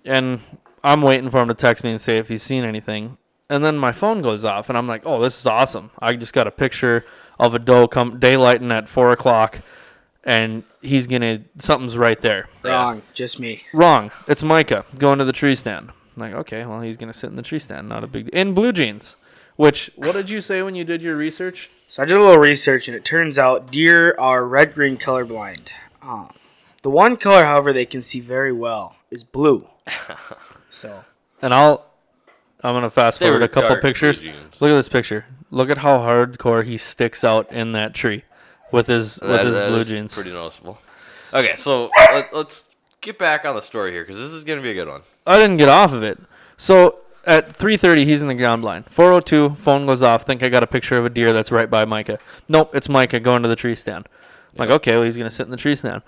[0.03, 0.39] and
[0.87, 3.17] I'm waiting for him to text me and say if he's seen anything.
[3.49, 5.91] And then my phone goes off, and I'm like, "Oh, this is awesome!
[5.99, 7.05] I just got a picture
[7.39, 9.59] of a doe come daylighting at four o'clock,
[10.23, 12.47] and he's gonna something's right there.
[12.63, 13.63] Wrong, just me.
[13.73, 14.11] Wrong.
[14.27, 15.91] It's Micah going to the tree stand.
[16.15, 17.87] I'm like, okay, well, he's gonna sit in the tree stand.
[17.89, 19.17] Not a big in blue jeans.
[19.57, 21.69] Which what did you say when you did your research?
[21.89, 25.69] So I did a little research, and it turns out deer are red-green colorblind.
[26.01, 26.27] Uh,
[26.81, 29.67] the one color, however, they can see very well is blue.
[30.77, 31.03] So
[31.41, 31.85] And I'll
[32.63, 34.19] I'm gonna fast They forward were a couple dark blue pictures.
[34.21, 34.61] jeans.
[34.61, 35.25] Look at this picture.
[35.51, 38.23] Look at how hardcore he sticks out in that tree
[38.71, 40.13] with his with That- his that blue is jeans.
[40.15, 40.79] Pretty noticeable.
[41.35, 44.71] Okay, so let, let's get back on the story here because this is gonna be
[44.71, 45.01] a good one.
[45.25, 46.19] I didn't get off of it.
[46.57, 48.85] So at 3:30, he's in the ground blind.
[48.85, 50.25] 4:02, phone goes off.
[50.25, 52.19] Think I got a picture of a deer that's right by Micah.
[52.49, 54.07] Nope, it's Micah going to the tree stand.
[54.53, 56.01] I'm like, okay, well he's gonna sit in the tree stand.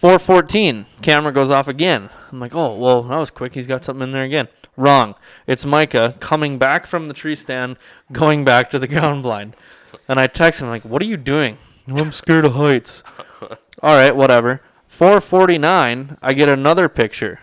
[0.00, 2.10] 4:14, camera goes off again.
[2.30, 3.54] I'm like, oh well, that was quick.
[3.54, 4.48] He's got something in there again.
[4.76, 5.14] Wrong.
[5.46, 7.76] It's Micah coming back from the tree stand,
[8.12, 9.56] going back to the ground blind.
[10.08, 11.56] And I text him like, what are you doing?
[11.86, 13.02] "No, I'm scared of heights.
[13.82, 14.60] All right, whatever.
[14.90, 17.40] 4:49, I get another picture.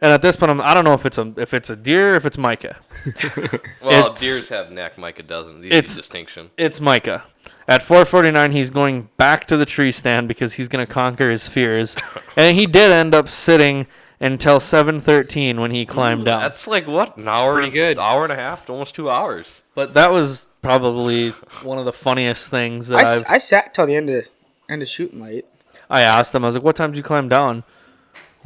[0.00, 2.12] And at this point, I'm, I don't know if it's a if it's a deer,
[2.12, 2.76] or if it's Micah.
[3.82, 4.98] Well, It's- deers have neck.
[4.98, 5.58] Micah doesn't.
[5.60, 6.50] Easy It's- distinction.
[6.56, 7.24] It's Micah.
[7.68, 11.96] At 4:49, he's going back to the tree stand because he's gonna conquer his fears,
[12.36, 13.86] and he did end up sitting
[14.20, 16.40] until 7:13 when he climbed down.
[16.40, 17.98] That's like what an hour, pretty good.
[17.98, 19.62] hour and a half, to almost two hours.
[19.74, 21.30] But that was probably
[21.62, 23.06] one of the funniest things that I, I've.
[23.08, 24.26] s- I sat till the end of
[24.68, 25.44] end of shooting light.
[25.90, 26.44] I asked him.
[26.44, 27.64] I was like, "What time did you climb down?"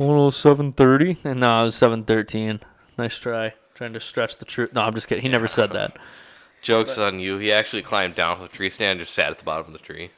[0.01, 2.61] Oh, 7:30, and no, it was 7:13.
[2.99, 4.73] Nice try, trying to stretch the truth.
[4.75, 5.23] No, I'm just kidding.
[5.23, 5.97] He never said that.
[6.63, 7.39] Jokes on you.
[7.39, 9.73] He actually climbed down from the tree stand, and just sat at the bottom of
[9.73, 10.11] the tree.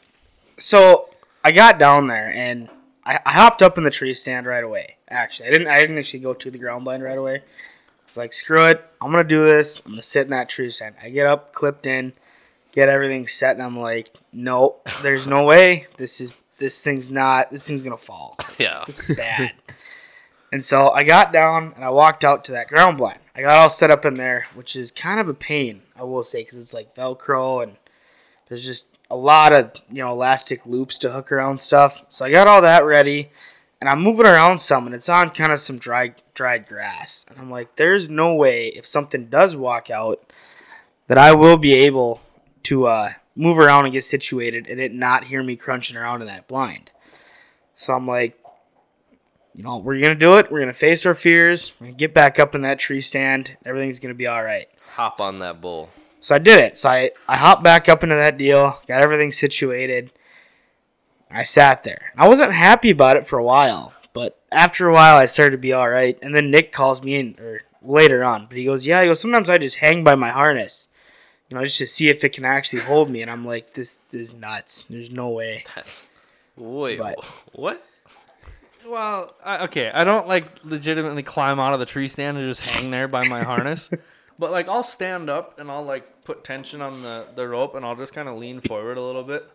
[0.56, 1.08] So
[1.42, 2.68] I got down there and
[3.04, 4.96] I, I hopped up in the tree stand right away.
[5.08, 5.68] Actually, I didn't.
[5.68, 7.42] I didn't actually go to the ground blind right away.
[8.04, 8.84] It's like, screw it.
[9.00, 9.82] I'm gonna do this.
[9.84, 10.94] I'm gonna sit in that tree stand.
[11.02, 12.12] I get up, clipped in,
[12.72, 14.86] get everything set, and I'm like, nope.
[15.02, 15.86] There's no way.
[15.96, 17.50] This is this thing's not.
[17.50, 18.36] This thing's gonna fall.
[18.58, 18.84] Yeah.
[18.86, 19.52] This is bad.
[20.54, 23.18] And so I got down and I walked out to that ground blind.
[23.34, 26.22] I got all set up in there, which is kind of a pain, I will
[26.22, 27.76] say, because it's like Velcro and
[28.46, 32.06] there's just a lot of you know elastic loops to hook around stuff.
[32.08, 33.32] So I got all that ready,
[33.80, 37.36] and I'm moving around some, and it's on kind of some dry dried grass, and
[37.36, 40.32] I'm like, there's no way if something does walk out
[41.08, 42.20] that I will be able
[42.62, 46.28] to uh, move around and get situated and it not hear me crunching around in
[46.28, 46.92] that blind.
[47.74, 48.38] So I'm like,
[49.54, 50.50] you know, we're gonna do it.
[50.50, 51.72] We're gonna face our fears.
[51.78, 53.56] We're gonna get back up in that tree stand.
[53.64, 54.68] Everything's gonna be all right.
[54.94, 55.90] Hop on that bull.
[56.20, 56.76] So I did it.
[56.76, 60.12] So I, I hopped back up into that deal, got everything situated.
[61.30, 62.12] I sat there.
[62.16, 65.58] I wasn't happy about it for a while, but after a while I started to
[65.58, 66.18] be all right.
[66.22, 69.20] And then Nick calls me in, or later on, but he goes, "Yeah, he goes.
[69.20, 70.88] Sometimes I just hang by my harness,
[71.50, 74.02] you know, just to see if it can actually hold me." And I'm like, "This,
[74.04, 74.84] this is nuts.
[74.84, 75.64] There's no way."
[76.56, 77.84] Wait, But- what?
[78.86, 82.60] Well, I, okay, I don't like legitimately climb out of the tree stand and just
[82.68, 83.90] hang there by my harness.
[84.36, 87.84] But like I'll stand up and I'll like put tension on the, the rope and
[87.86, 89.48] I'll just kind of lean forward a little bit.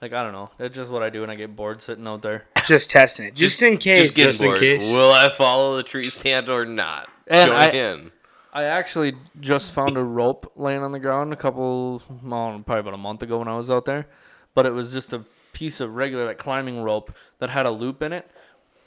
[0.00, 2.22] Like I don't know, it's just what I do when I get bored sitting out
[2.22, 2.44] there.
[2.64, 4.14] Just testing it, just, in case.
[4.14, 4.60] Just getting Just in bored.
[4.60, 4.92] case.
[4.94, 7.10] Will I follow the tree stand or not?
[7.26, 8.12] And Join I- in.
[8.50, 12.94] I actually just found a rope laying on the ground a couple, well, probably about
[12.94, 14.06] a month ago when I was out there,
[14.54, 18.00] but it was just a piece of regular like climbing rope that had a loop
[18.02, 18.26] in it.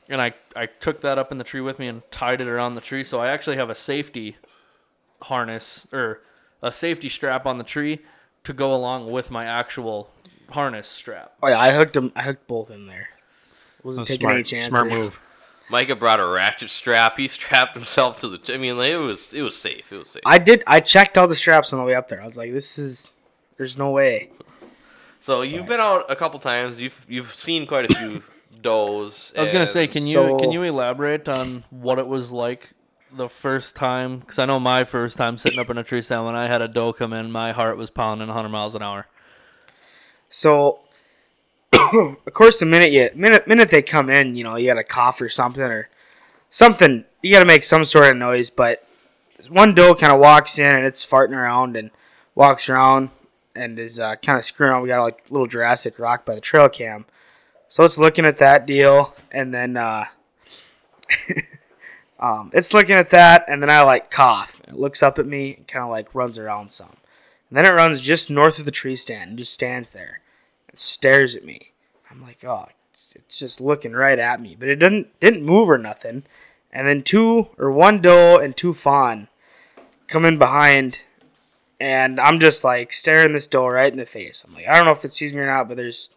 [0.10, 2.76] And I I took that up in the tree with me and tied it around
[2.76, 3.04] the tree.
[3.04, 4.38] So I actually have a safety
[5.24, 6.22] harness or
[6.62, 8.00] a safety strap on the tree
[8.44, 10.12] to go along with my actual
[10.50, 11.34] harness strap.
[11.42, 12.12] Oh yeah, I hooked them.
[12.16, 13.10] I hooked both in there.
[13.84, 14.70] Wasn't That's taking any smart, chances.
[14.70, 15.20] smart move.
[15.70, 17.18] Micah brought a ratchet strap.
[17.18, 18.54] He strapped himself to the.
[18.54, 19.92] I mean, like, it was it was safe.
[19.92, 20.24] It was safe.
[20.26, 20.64] I did.
[20.68, 22.22] I checked all the straps on the way up there.
[22.22, 23.16] I was like, this is.
[23.58, 24.32] There's no way.
[25.20, 26.80] So you've been out a couple times.
[26.80, 28.24] You've you've seen quite a few
[28.62, 29.34] does.
[29.38, 32.70] I was gonna say, can you so- can you elaborate on what it was like
[33.12, 34.20] the first time?
[34.20, 36.62] Because I know my first time sitting up in a tree stand when I had
[36.62, 39.08] a doe come in, my heart was pounding 100 miles an hour.
[40.30, 40.80] So,
[41.74, 44.84] of course, the minute you minute minute they come in, you know, you got to
[44.84, 45.90] cough or something or
[46.50, 47.06] something.
[47.22, 48.50] You got to make some sort of noise.
[48.50, 48.86] But
[49.50, 51.92] one doe kind of walks in and it's farting around and
[52.36, 53.10] walks around
[53.56, 54.84] and is uh, kind of screwing around.
[54.84, 57.06] We got like little Jurassic Rock by the trail cam,
[57.72, 59.78] so it's looking at that deal and then.
[59.78, 60.06] Uh,
[62.22, 64.62] Um, it's looking at that, and then I like cough.
[64.68, 66.96] It looks up at me and kind of like runs around some.
[67.50, 70.22] And then it runs just north of the tree stand and just stands there
[70.70, 71.72] and stares at me.
[72.10, 75.70] I'm like, oh, it's, it's just looking right at me, but it didn't didn't move
[75.70, 76.24] or nothing.
[76.72, 79.28] And then two or one doe and two fawn
[80.08, 81.00] come in behind,
[81.80, 84.46] and I'm just like staring this doe right in the face.
[84.48, 86.12] I'm like, I don't know if it sees me or not, but there's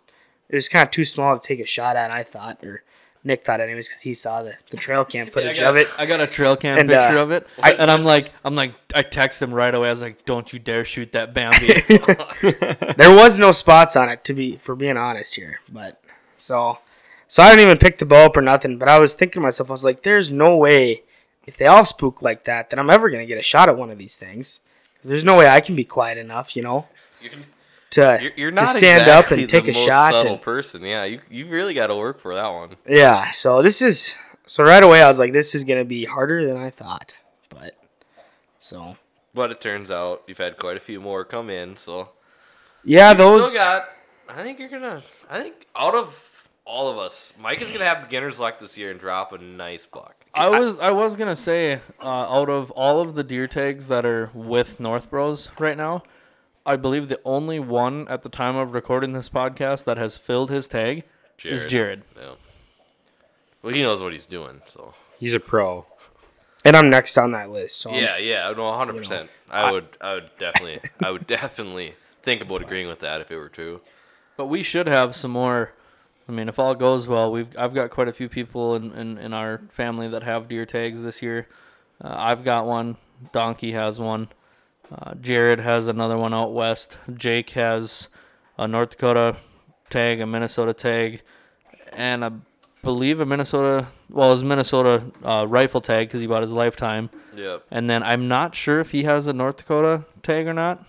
[0.48, 2.10] it was kind of too small to take a shot at.
[2.10, 2.82] I thought, or
[3.26, 5.88] Nick thought, anyways, because he saw the, the trail cam footage I got, of it.
[5.98, 8.54] I got a trail cam And, uh, picture of it, I- and I'm like, I'm
[8.54, 9.88] like, I text him right away.
[9.88, 11.66] I was like, "Don't you dare shoot that Bambi!"
[12.96, 16.00] There was no spots on it to be for being honest here, but
[16.36, 16.78] so
[17.26, 18.78] so I didn't even pick the bow up or nothing.
[18.78, 21.02] But I was thinking to myself, I was like, "There's no way
[21.46, 23.90] if they all spook like that that I'm ever gonna get a shot at one
[23.90, 24.60] of these things.
[25.00, 26.88] 'Cause there's no way I can be quiet enough, you know,
[27.20, 27.32] You're,
[27.94, 30.12] to you're, you're to stand exactly up and take the a most shot.
[30.12, 31.04] Subtle And, person, yeah.
[31.04, 32.76] You you really got to work for that one.
[32.88, 34.14] yeah, so this is
[34.46, 37.14] so right away I was like, this is gonna be harder than I thought,
[37.48, 37.72] but
[38.58, 38.96] so
[39.34, 42.10] But it turns out you've had quite a few more come in, so
[42.84, 43.88] yeah, you those still got.
[44.28, 45.02] I think you're gonna.
[45.30, 48.90] I think out of all of us, Mike is gonna have beginner's luck this year
[48.90, 50.14] and drop a nice buck.
[50.34, 54.04] I was I was gonna say, uh, out of all of the deer tags that
[54.04, 56.02] are with North Bros right now,
[56.66, 60.50] I believe the only one at the time of recording this podcast that has filled
[60.50, 61.04] his tag
[61.44, 62.02] is Jared.
[62.16, 62.30] Yeah.
[63.62, 65.86] Well, he knows what he's doing, so He's a pro.
[66.64, 67.80] and I'm next on that list.
[67.80, 69.30] So I'm- yeah, yeah, no, hundred percent.
[69.50, 73.36] I would, I would definitely, I would definitely think about agreeing with that if it
[73.36, 73.80] were true.
[74.36, 75.72] But we should have some more.
[76.28, 79.18] I mean, if all goes well, we've I've got quite a few people in, in,
[79.18, 81.46] in our family that have deer tags this year.
[82.02, 82.96] Uh, I've got one.
[83.32, 84.28] Donkey has one.
[84.96, 86.98] Uh, Jared has another one out west.
[87.12, 88.08] Jake has
[88.56, 89.36] a North Dakota
[89.90, 91.22] tag, a Minnesota tag,
[91.92, 92.30] and I
[92.82, 93.88] believe a Minnesota.
[94.08, 97.10] Well, his Minnesota uh, rifle tag because he bought his lifetime.
[97.34, 97.64] Yep.
[97.70, 100.84] And then I'm not sure if he has a North Dakota tag or not.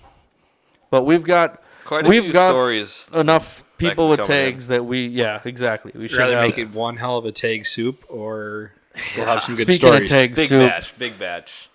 [0.91, 3.09] But we've got Quite a We've few got- stories.
[3.13, 4.51] enough people with come in.
[4.51, 6.43] tags that we yeah exactly we should Rather have.
[6.47, 8.71] make it one hell of a tag soup, or
[9.17, 10.09] we'll have some good Speaking stories.
[10.11, 11.69] of tag Big soup, batch, big batch.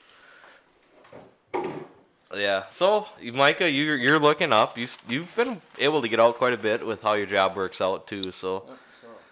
[2.37, 2.65] Yeah.
[2.71, 4.79] So, Micah, you're you're looking up.
[4.79, 7.81] You you've been able to get out quite a bit with how your job works
[7.81, 8.31] out too.
[8.31, 8.65] So,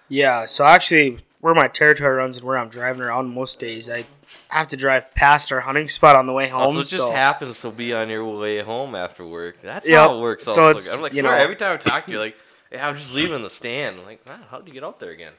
[0.08, 4.04] Yeah, so actually, where my territory runs and where I'm driving around most days, I
[4.48, 6.62] have to drive past our hunting spot on the way home.
[6.62, 9.60] also it just so happens to be on your way home after work.
[9.62, 9.96] That's Yep.
[9.98, 10.44] how it works.
[10.44, 10.70] So also.
[10.70, 12.36] it's, I'm like, you swear, know- every time I talk to you, like,
[12.72, 14.00] yeah, I'm just leaving the stand.
[14.00, 15.34] I'm like, man, how did you get out there again?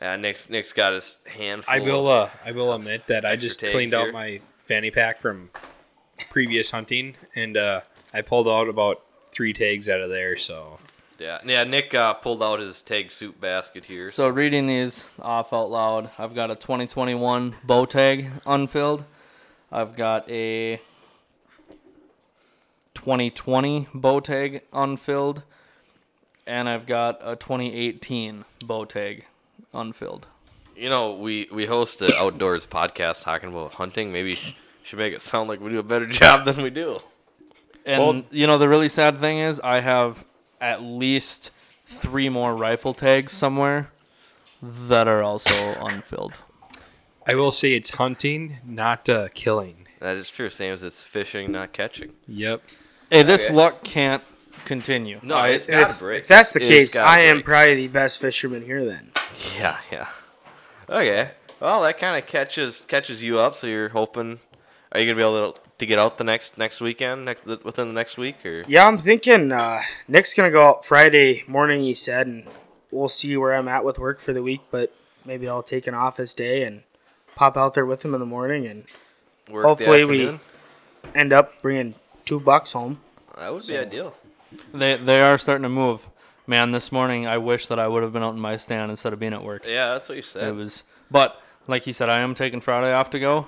[0.00, 1.74] Yeah, Nick's Nick's got his handful.
[1.74, 2.06] I will.
[2.06, 4.00] Uh, I will admit that I just tags cleaned here.
[4.08, 5.48] out my fanny pack from
[6.30, 7.80] previous hunting, and uh,
[8.14, 9.02] I pulled out about
[9.32, 10.36] three tags out of there.
[10.36, 10.78] So
[11.18, 11.64] yeah, yeah.
[11.64, 14.10] Nick uh, pulled out his tag soup basket here.
[14.10, 19.04] so reading these off out loud, I've got a 2021 bow tag unfilled.
[19.70, 20.80] I've got a
[22.94, 25.42] 2020 bow tag unfilled,
[26.46, 29.24] and I've got a 2018 bow tag
[29.72, 30.26] unfilled.
[30.74, 34.12] You know, we we host an outdoors podcast talking about hunting.
[34.12, 34.36] Maybe
[34.86, 37.00] should make it sound like we do a better job than we do.
[37.84, 40.24] And Well- you know the really sad thing is I have
[40.60, 41.50] at least
[41.86, 43.90] three more rifle tags somewhere
[44.62, 46.34] that are also unfilled.
[47.26, 49.86] I will say it's hunting, not uh, killing.
[49.98, 50.48] That is true.
[50.50, 52.12] Same as it's fishing, not catching.
[52.28, 52.62] Yep.
[53.10, 53.54] Hey, this Okay.
[53.54, 54.22] luck can't
[54.64, 55.18] continue.
[55.22, 56.20] No, I- it's And got to if, break.
[56.22, 59.10] if that's the It's case, gotta I am probably the best fisherman here then.
[59.58, 60.08] Yeah, yeah.
[60.88, 61.30] Okay.
[61.60, 63.54] Well, that kind of catches catches you up.
[63.54, 64.38] So you're hoping,
[64.92, 67.88] are you gonna be able to, to get out the next next weekend, next within
[67.88, 71.82] the next week, or Yeah, I'm thinking uh, Nick's gonna go out Friday morning.
[71.82, 72.44] He said, and
[72.90, 74.60] we'll see where I'm at with work for the week.
[74.70, 74.92] But
[75.24, 76.82] maybe I'll take an office day and
[77.34, 78.84] pop out there with him in the morning and
[79.50, 80.38] Work Hopefully we-
[81.14, 82.98] end up bringing two bucks home.
[83.38, 84.14] That would be ideal.
[84.72, 86.08] They they are starting to move.
[86.48, 89.12] Man, this morning I wish that I would have been out in my stand instead
[89.12, 89.64] of being at work.
[89.66, 90.48] Yeah, that's what you said.
[90.48, 93.46] It was, but like you said, I am taking Friday off to go,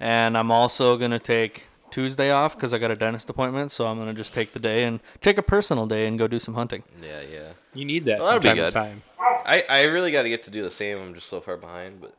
[0.00, 3.70] and I'm also gonna take Tuesday off because I got a dentist appointment.
[3.72, 6.38] So I'm gonna just take the day and take a personal day and go do
[6.38, 6.82] some hunting.
[7.02, 7.52] yeah, yeah.
[7.74, 8.72] You need that Well, that'd be time good.
[8.72, 9.02] time.
[9.46, 10.98] I, I really got to get to do the same.
[10.98, 12.14] I'm just so far behind, but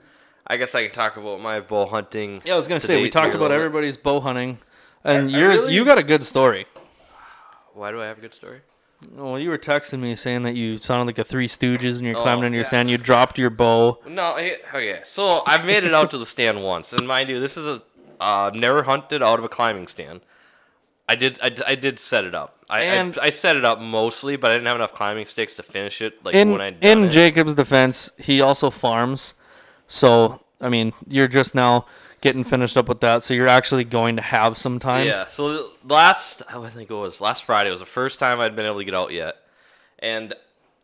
[0.48, 2.38] I guess I can talk about my bow hunting.
[2.46, 3.66] Yeah, I was gonna say we talked about little bit.
[3.66, 4.58] everybody's bow hunting,
[5.04, 5.62] and I yours.
[5.62, 6.66] really- You got a good story.
[7.74, 8.62] Why do I have a good story?
[9.14, 12.18] Well, you were texting me saying that you sounded like the Three Stooges and you're
[12.18, 12.68] Oh, climbing your yeah.
[12.68, 12.90] stand.
[12.92, 14.00] You dropped your bow.
[14.08, 15.00] No, eh, okay.
[15.04, 17.82] So I've made it out to the stand once, and mind you, this is a
[18.24, 20.22] uh, never hunted out of a climbing stand.
[21.10, 22.58] I did, I did set it up.
[22.70, 25.56] I, And- I, I set it up mostly, but I didn't have enough climbing sticks
[25.56, 26.24] to finish it.
[26.24, 27.10] Like in when I in it.
[27.10, 29.34] Jacob's defense, he also farms.
[29.88, 31.86] So I mean, you're just now
[32.22, 35.08] getting finished up with that, so you're actually going to have some time.
[35.08, 35.26] Yeah.
[35.28, 38.66] So last, oh, I think it was last Friday was the first time I'd been
[38.66, 39.38] able to get out yet,
[40.00, 40.34] and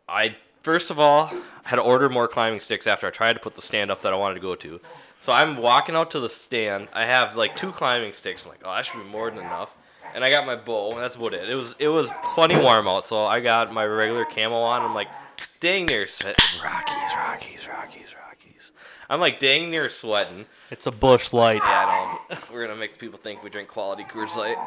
[0.10, 1.32] I first of all
[1.64, 4.14] had to order more climbing sticks after I tried to put the stand up that
[4.14, 4.82] I wanted to go to.
[5.20, 6.88] So I'm walking out to the stand.
[6.94, 8.44] I have like two climbing sticks.
[8.44, 9.74] I'm like, oh, that should be more than enough.
[10.16, 11.50] And I got my bow, and that's about it.
[11.50, 14.82] It was it was plenty warm out, so I got my regular camo on.
[14.82, 15.10] I'm like,
[15.60, 16.38] dang near set.
[16.64, 18.17] Rockies, Rockies, Rockies, Rockies.
[19.10, 20.46] I'm like dang near sweating.
[20.70, 21.62] It's a Busch Light.
[21.64, 22.18] Yeah.
[22.52, 24.58] We're gonna make people think we drink quality Coors Light.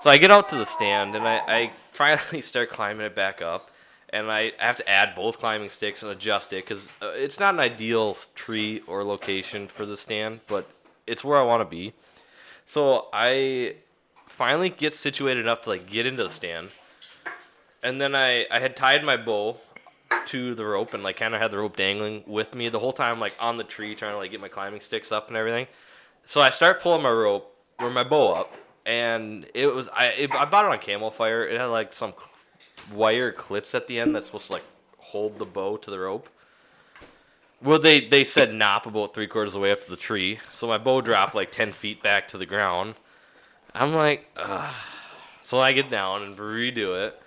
[0.00, 3.42] So I get out to the stand and I, I finally start climbing it back
[3.42, 3.70] up,
[4.10, 7.54] and I have to add both climbing sticks and adjust it because uh, it's not
[7.54, 10.68] an ideal tree or location for the stand, but
[11.06, 11.92] it's where I want to be.
[12.66, 13.76] So I
[14.26, 16.68] finally get situated enough to like get into the stand,
[17.82, 19.56] and then I I had tied my bow
[20.26, 22.92] to the rope and like kind of had the rope dangling with me the whole
[22.92, 25.66] time like on the tree trying to like get my climbing sticks up and everything.
[26.24, 28.52] So I start pulling my rope or my bow up
[28.84, 31.50] and it was I it, I bought it on Camofire.
[31.50, 34.64] It had like some cl- wire clips at the end that's supposed to like
[34.98, 36.28] hold the bow to the rope.
[37.62, 40.40] Well, they they said nop about three quarters of the way up to the tree,
[40.50, 42.96] so my bow dropped like ten feet back to the ground.
[43.74, 44.74] I'm like, Ugh.
[45.42, 47.21] so I get down and redo it,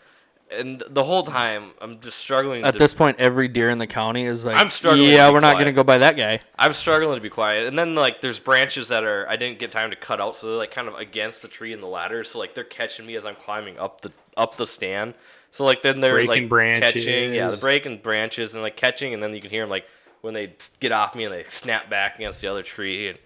[0.57, 2.63] and the whole time I'm just struggling.
[2.63, 5.27] At to, this point, every deer in the county is like, I'm struggling to Yeah,
[5.27, 6.39] be we're not gonna go by that guy.
[6.57, 9.71] I'm struggling to be quiet, and then like there's branches that are I didn't get
[9.71, 12.23] time to cut out, so they're like kind of against the tree and the ladder,
[12.23, 15.13] so like they're catching me as I'm climbing up the up the stand.
[15.51, 17.61] So like then they're Breaking like catching, yeah, the branches.
[17.61, 19.85] breaking branches and like catching, and then you can hear them like
[20.21, 23.17] when they get off me and they snap back against the other tree, and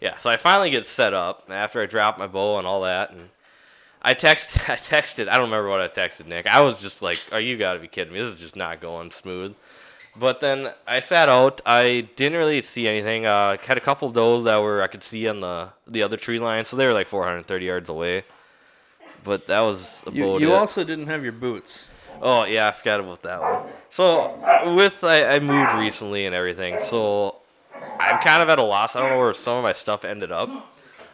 [0.00, 0.16] yeah.
[0.16, 3.28] So I finally get set up after I drop my bow and all that, and
[4.02, 6.46] I text I texted I don't remember what I texted Nick.
[6.46, 8.20] I was just like, "Oh, you got to be kidding me!
[8.20, 9.54] This is just not going smooth."
[10.16, 11.60] But then I sat out.
[11.64, 13.24] I didn't really see anything.
[13.24, 16.38] Uh, had a couple does that were I could see on the the other tree
[16.38, 18.24] line, so they were like 430 yards away.
[19.24, 20.56] But that was about You, you it.
[20.56, 21.94] also didn't have your boots.
[22.20, 23.62] Oh yeah, I forgot about that one.
[23.90, 27.36] So with I, I moved recently and everything, so
[28.00, 28.96] I'm kind of at a loss.
[28.96, 30.50] I don't know where some of my stuff ended up.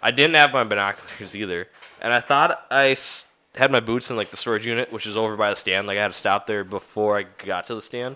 [0.02, 1.66] I didn't have my binoculars either,
[2.04, 3.26] and I thought I s-
[3.56, 5.86] had my boots in like the storage unit, which is over by the stand.
[5.88, 8.14] Like I had to stop there before I got to the stand,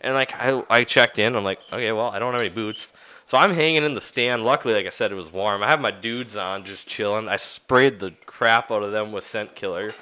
[0.00, 1.34] and like I I checked in.
[1.34, 2.92] I'm like, okay, well I don't have any boots.
[3.26, 4.44] So I'm hanging in the stand.
[4.44, 5.62] Luckily, like I said, it was warm.
[5.62, 7.28] I have my dudes on, just chilling.
[7.28, 9.94] I sprayed the crap out of them with scent killer.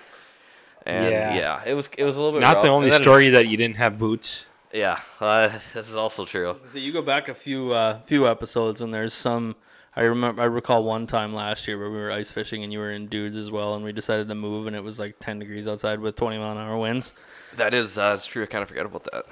[0.87, 1.35] And Yeah.
[1.37, 2.63] yeah, it was it was a little bit Not rough.
[2.65, 4.47] the only then- story that you didn't have boots.
[4.73, 6.57] Yeah, uh, this is also true.
[6.67, 9.57] So you go back a few uh, few episodes, and there's some.
[9.99, 10.41] I remember.
[10.43, 13.09] I recall one time last year where we were ice fishing, and you were in
[13.09, 15.99] dudes as well, and we decided to move, and it was like 10 degrees outside
[15.99, 17.13] with 20 mile an hour winds.
[17.57, 18.45] That is uh, that's true.
[18.45, 19.25] I kind of forgot about that.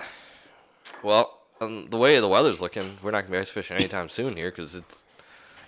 [1.04, 4.36] Well, um, the way the weather's looking, we're not gonna be ice fishing anytime soon
[4.36, 4.96] here because it's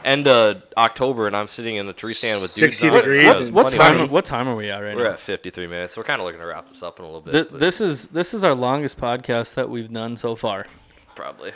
[0.04, 2.94] end of October, and I'm sitting in a tree stand with dudes 60 on.
[2.96, 3.98] degrees That was and What time?
[3.98, 4.10] warm.
[4.10, 5.02] What time are we at right now?
[5.04, 5.96] We're at 53 minutes.
[5.96, 7.32] We're kind of looking to wrap this up in a little bit.
[7.32, 10.66] Th- this is this is our longest podcast that we've done so far,
[11.14, 11.52] probably.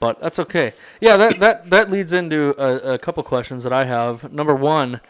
[0.00, 0.72] But that's okay.
[1.00, 4.32] Yeah, that that that leads into a, a couple questions that I have.
[4.32, 5.00] Number one,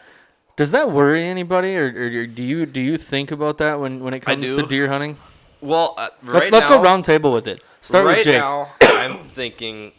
[0.55, 4.13] does that worry anybody, or, or do you do you think about that when when
[4.13, 5.17] it comes to deer hunting?
[5.61, 7.61] Well, uh, right Let's let's go round table with it.
[7.81, 8.39] Start right with Jake.
[8.39, 9.93] now, I'm thinking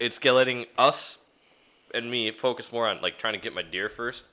[0.00, 1.18] it's getting us
[1.94, 4.24] and me focus more on like trying to get my deer first.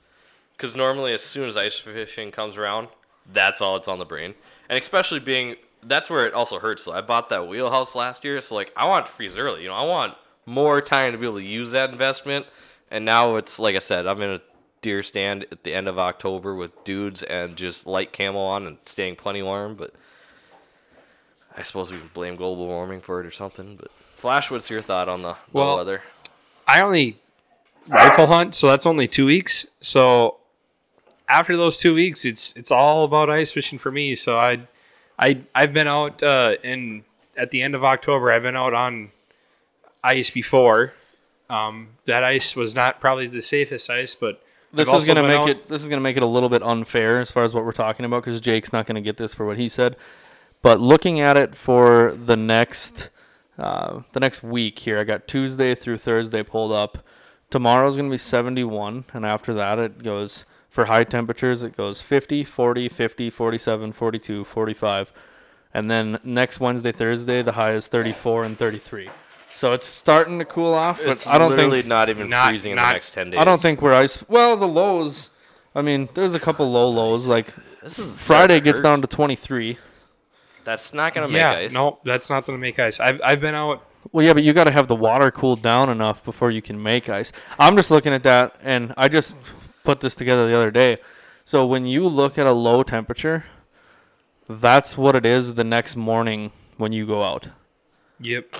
[0.56, 2.88] Because normally, as soon as ice fishing comes around,
[3.30, 4.34] that's all it's on the brain.
[4.68, 6.82] And especially being that's where it also hurts.
[6.84, 9.62] So I bought that wheelhouse last year, so like I want to freeze early.
[9.62, 10.14] You know, I want
[10.46, 12.46] more time to be able to use that investment.
[12.90, 14.40] And now it's like I said, I'm in a
[14.82, 18.78] deer stand at the end of October with dudes and just light camo on and
[18.86, 19.74] staying plenty warm.
[19.74, 19.94] But
[21.56, 23.76] I suppose we can blame global warming for it or something.
[23.76, 26.02] But Flash, what's your thought on the, Well, weather?
[26.66, 27.16] I only
[27.88, 29.66] rifle hunt, so that's only two weeks.
[29.80, 30.36] So
[31.28, 34.14] after those two weeks, it's it's all about ice fishing for me.
[34.14, 34.60] So I,
[35.20, 37.04] I I've been out uh, in
[37.36, 38.32] at the end of October.
[38.32, 39.10] I've been out on
[40.02, 40.94] ice before.
[41.50, 44.42] Um, that ice was not probably the safest ice, but
[44.72, 45.68] This I've is gonna make out- it.
[45.68, 48.06] This is gonna make it a little bit unfair as far as what we're talking
[48.06, 49.96] about because Jake's not gonna get this for what he said.
[50.62, 53.10] But looking at it for the next,
[53.58, 56.98] uh, the next week here, I got Tuesday through Thursday pulled up.
[57.50, 61.62] Tomorrow's gonna be 71, and after that it goes for high temperatures.
[61.62, 65.12] It goes 50, 40, 50, 47, 42, 45,
[65.74, 69.10] and then next Wednesday, Thursday, the high is 34 and 33.
[69.52, 72.48] So it's starting to cool off, but It's I don't think literally not even not-
[72.48, 73.40] freezing in not- the next ten days.
[73.40, 74.24] I don't think we're ice.
[74.28, 75.30] Well, the lows.
[75.74, 77.26] I mean, there's a couple low lows.
[77.26, 77.52] Like
[77.82, 78.84] this is Friday gets hurt.
[78.84, 79.76] down to 23.
[80.64, 81.72] That's not gonna yeah, make ice.
[81.72, 83.00] no, that's not going to make ice.
[83.00, 83.84] I've I've been out.
[84.12, 86.80] Well, yeah, but you got to have the water cooled down enough before you can
[86.82, 87.32] make ice.
[87.58, 89.34] I'm just looking at that, and I just
[89.90, 90.98] put this together the other day.
[91.44, 93.44] So when you look at a low temperature,
[94.48, 97.48] that's what it is the next morning when you go out.
[98.20, 98.56] Yep.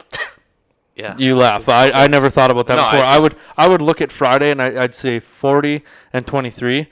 [0.96, 1.14] Yeah.
[1.16, 1.68] You laugh.
[1.68, 3.04] I, I never thought about that No, before.
[3.04, 6.88] I, just- would I would look at Friday and I, I'd say 40 and 23,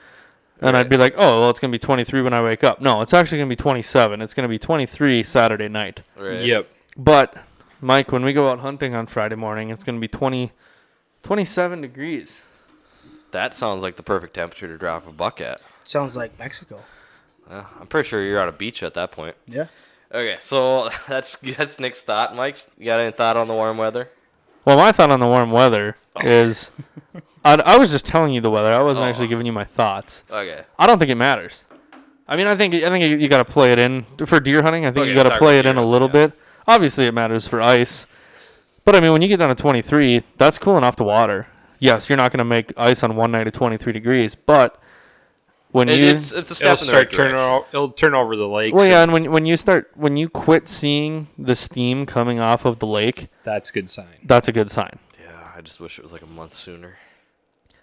[0.61, 2.81] and I'd be like, oh well, it's gonna be 23 when I wake up.
[2.81, 4.23] No, it's actually gonna be 27.
[4.23, 6.03] It's gonna be 23 Saturday night.
[6.17, 6.41] Right.
[6.43, 6.69] Yep.
[6.97, 7.37] But
[7.81, 10.53] Mike, when we go out hunting on Friday morning, it's gonna be 20,
[11.25, 12.43] 27 degrees.
[13.31, 15.61] That sounds like the perfect temperature to drop a buck at.
[15.85, 16.81] Sounds like Mexico.
[17.51, 19.37] Yeah, I'm pretty sure you're on a beach at that point.
[19.47, 19.67] Yeah.
[20.13, 22.35] Okay, so that's that's Nick's thought.
[22.35, 24.11] Mike's you got any thought on the warm weather?
[24.65, 26.21] Well, my thought on the warm weather oh.
[26.27, 26.71] is,
[27.45, 28.73] I, I was just telling you the weather.
[28.73, 29.09] I wasn't Oh.
[29.09, 30.25] actually giving you my thoughts.
[30.31, 30.63] Okay.
[30.79, 31.65] I don't think it matters.
[32.27, 34.63] I mean, I think I think you, you got to play it in for deer
[34.63, 34.85] hunting.
[34.85, 36.27] I think Okay, you got to play about it in a little yeah.
[36.27, 36.33] bit.
[36.67, 38.07] Obviously, it matters for ice,
[38.85, 41.47] but I mean, when you get down to 23, that's cooling off the water.
[41.79, 44.81] Yes, you're not going to make ice on one night at 23 degrees, but
[45.71, 47.33] when It, you it's it's a It'll in the right start turning.
[47.35, 47.37] direction.
[47.37, 48.75] o- It'll turn over the lakes.
[48.75, 52.41] well, yeah, and and when when you start when you quit seeing the steam coming
[52.41, 54.07] off of the lake, that's a good sign.
[54.25, 54.99] that's a good sign.
[55.23, 56.97] Yeah, I just wish it was like a month sooner.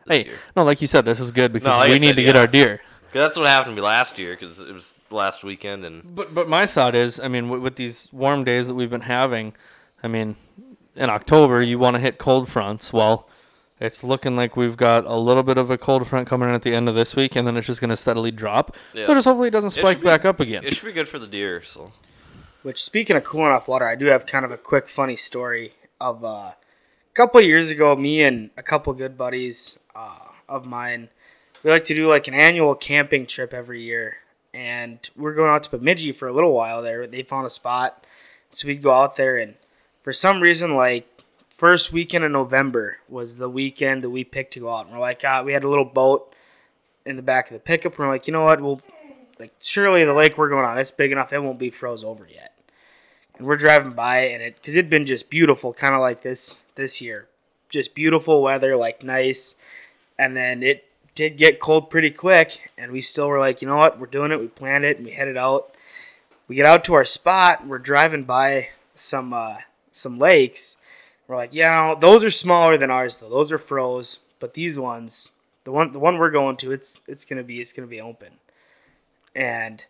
[0.08, 0.40] This Hey, year.
[0.56, 2.36] no, like you said, this is good because like I we need said, to get
[2.36, 2.42] yeah.
[2.42, 2.78] our deer.
[3.14, 6.34] 'Cause that's what happened to me last year because it was last weekend and But
[6.34, 9.54] but my thought is, I mean, with, with these warm days that we've been having,
[10.04, 10.36] I mean,
[10.98, 12.92] in October you want to hit cold fronts.
[12.92, 13.30] Well,
[13.80, 16.62] it's looking like we've got a little bit of a cold front coming in at
[16.62, 18.76] the end of this week, and then it's just going to steadily drop.
[18.94, 19.04] Yeah.
[19.04, 20.64] So just hopefully it doesn't spike should be- back up again.
[20.64, 21.62] it should be good for the deer.
[21.62, 21.92] So
[22.64, 25.74] Which, speaking of cooling off water, I do have kind of a quick, funny story
[26.00, 26.56] of uh, a
[27.14, 27.96] couple of years ago.
[27.96, 31.10] Me and a couple good buddies uh, of mine,
[31.64, 34.18] we like to do like an annual camping trip every year,
[34.54, 37.08] and we're going out to Bemidji for a little while there.
[37.08, 38.06] They found a spot,
[38.52, 39.56] so we'd go out there, and
[40.02, 41.08] for some reason, like
[41.56, 44.86] first weekend of November was the weekend that we picked to go out.
[44.86, 46.32] And we're like, ah, we had a little boat
[47.06, 47.94] in the back of the pickup.
[47.94, 48.62] And we're like, you know what?
[48.62, 48.82] We'll
[49.40, 51.34] like surely the lake we're going on, it's big enough.
[51.34, 52.56] It won't be froze over yet
[53.38, 56.66] and we're driving by and it because it'd been just beautiful kind of like this
[56.76, 57.28] this year
[57.70, 59.56] just beautiful weather like nice
[60.18, 63.78] and then it did get cold pretty quick and we still were like you know
[63.78, 65.74] what we're doing it we planned it and we headed out
[66.48, 69.58] we get out to our spot we're driving by some uh
[69.92, 70.78] some lakes
[71.28, 75.32] we're like yeah those are smaller than ours though those are froze but these ones
[75.64, 78.34] the one the one we're going to it's it's gonna be it's gonna be open
[79.36, 79.86] and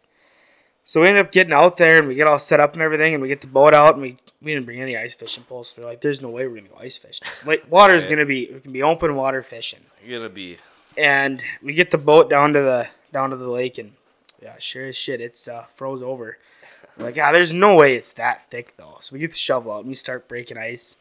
[0.87, 3.15] so we end up getting out there and we get all set up and everything,
[3.15, 5.73] and we get the boat out and we we didn't bring any ice fishing poles.
[5.75, 7.27] We're like, there's no way we're gonna go ice fishing.
[7.45, 8.11] Like water's Right.
[8.11, 10.57] gonna be it can be open water fishing, you're gonna be
[10.95, 13.93] and we get the boat down to the down to the lake and
[14.43, 16.37] yeah, sure as shit, it's uh, froze over.
[16.99, 18.97] We're like, ah, there's no way it's that thick though.
[18.99, 20.97] So we get the shovel out and we start breaking ice.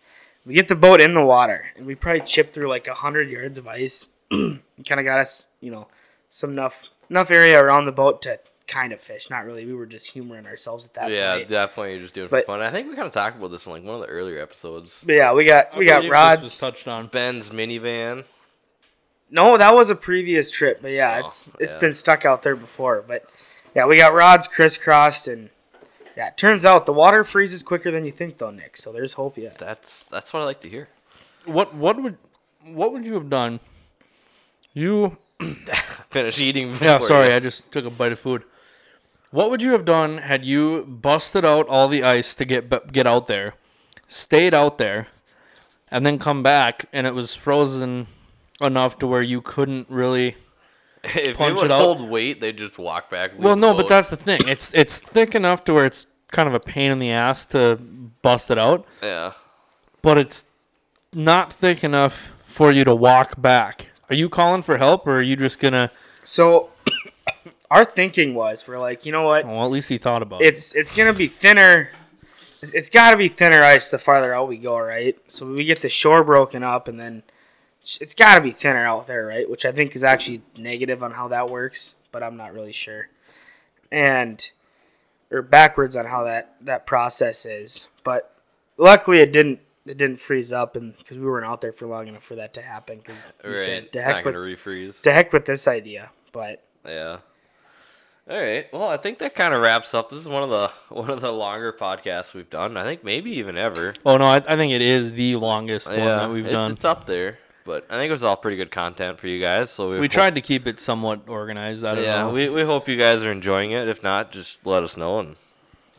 [0.46, 3.30] We get the boat in the water and we probably chipped through like a hundred
[3.30, 4.08] yards of ice.
[4.30, 5.88] kind of got us, you know,
[6.28, 9.30] some enough enough area around the boat to kind of fish.
[9.30, 9.64] Not really.
[9.66, 11.32] We were just humoring ourselves at that yeah.
[11.32, 11.42] point.
[11.44, 12.60] At that point, you're just doing But- for fun.
[12.62, 15.02] I think we kind of talked about this in like one of the earlier episodes.
[15.06, 16.58] But yeah, we got we I got believe this was rods.
[16.58, 17.06] touched on.
[17.06, 18.24] Ben's minivan.
[19.30, 21.78] No, that was a previous trip, but yeah, Oh, it's it's yeah.
[21.80, 23.02] been stuck out there before.
[23.06, 23.28] But
[23.74, 25.50] yeah, we got rods crisscrossed, and
[26.16, 28.76] yeah, it turns out the water freezes quicker than you think, though, Nick.
[28.76, 29.58] So there's hope yet.
[29.58, 30.88] That's that's what I like to hear.
[31.46, 32.16] What what would
[32.64, 33.60] what would you have done?
[34.72, 35.16] You
[36.10, 36.76] Finish eating.
[36.80, 38.44] Yeah, sorry, you- I just took a bite of food.
[39.30, 43.06] What would you have done had you busted out all the ice to get get
[43.06, 43.54] out there,
[44.06, 45.08] stayed out there,
[45.90, 48.06] and then come back and it was frozen
[48.60, 50.36] enough to where you couldn't really?
[51.04, 51.80] If punch it would it out.
[51.80, 53.32] hold weight, they just walk back.
[53.32, 54.40] leave Well, the no, but that's the thing.
[54.46, 57.76] It's it's thick enough to where it's kind of a pain in the ass to
[58.22, 58.86] bust it out.
[59.02, 59.32] yeah.
[60.02, 60.44] but it's
[61.12, 63.90] not thick enough for you to walk back.
[64.10, 65.90] Are you calling for help, or are you just gonna?
[66.24, 66.70] So
[67.70, 69.46] our thinking was we're like, you know what?
[69.46, 70.46] Well, at least he thought about it.
[70.46, 71.90] It's it's gonna be thinner.
[72.62, 75.18] It's, it's got to be thinner ice the farther out we go, right?
[75.26, 77.22] So we get the shore broken up, and then
[78.00, 79.48] it's got to be thinner out there, right?
[79.48, 83.08] Which I think is actually negative on how that works, but I'm not really sure.
[83.92, 84.50] And
[85.30, 88.34] or backwards on how that that process is, but
[88.76, 92.08] luckily it didn't it didn't freeze up, and because we weren't out there for long
[92.08, 92.98] enough for that to happen.
[92.98, 93.58] Because we Right.
[93.58, 95.02] said, It's "To not heck with refreeze.
[95.02, 97.18] to heck with this idea," but Yeah.
[98.30, 98.72] All right.
[98.72, 100.08] Well, I think that kind of wraps up.
[100.08, 102.78] This is one of the one of the longer podcasts we've done.
[102.78, 103.94] I think maybe even ever.
[104.06, 106.72] oh no, I, I think it is the longest one that we've it's, done.
[106.72, 109.70] It's up there, but I think it was all pretty good content for you guys.
[109.70, 111.84] So we, we hope- tried to keep it somewhat organized.
[111.84, 112.30] I don't Yeah, know.
[112.30, 113.88] we, we hope you guys are enjoying it.
[113.88, 115.36] If not, just let us know and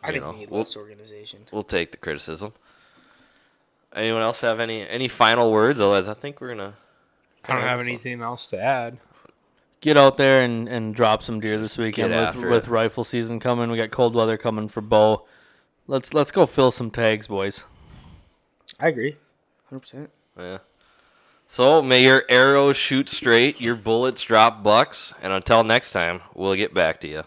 [0.04, 1.46] I You think know, we need we'll- less organization.
[1.52, 2.54] we'll take the criticism.
[3.94, 5.80] Anyone else have any any final words?
[5.80, 6.74] Otherwise, I think we're gonna.
[7.46, 7.90] I don't have this one.
[7.90, 8.98] anything else to add.
[9.80, 12.70] Get out there and, and drop some deer this weekend get with, after with it.
[12.72, 13.72] rifle season coming.
[13.72, 15.26] We got cold weather coming for bow.
[15.88, 17.64] Let's let's go fill some tags, boys.
[18.80, 19.16] I agree,
[19.70, 20.10] hundred percent.
[20.38, 20.58] Yeah.
[21.48, 26.56] So may your arrows shoot straight, your bullets drop bucks, and until next time, we'll
[26.56, 27.24] get back to you.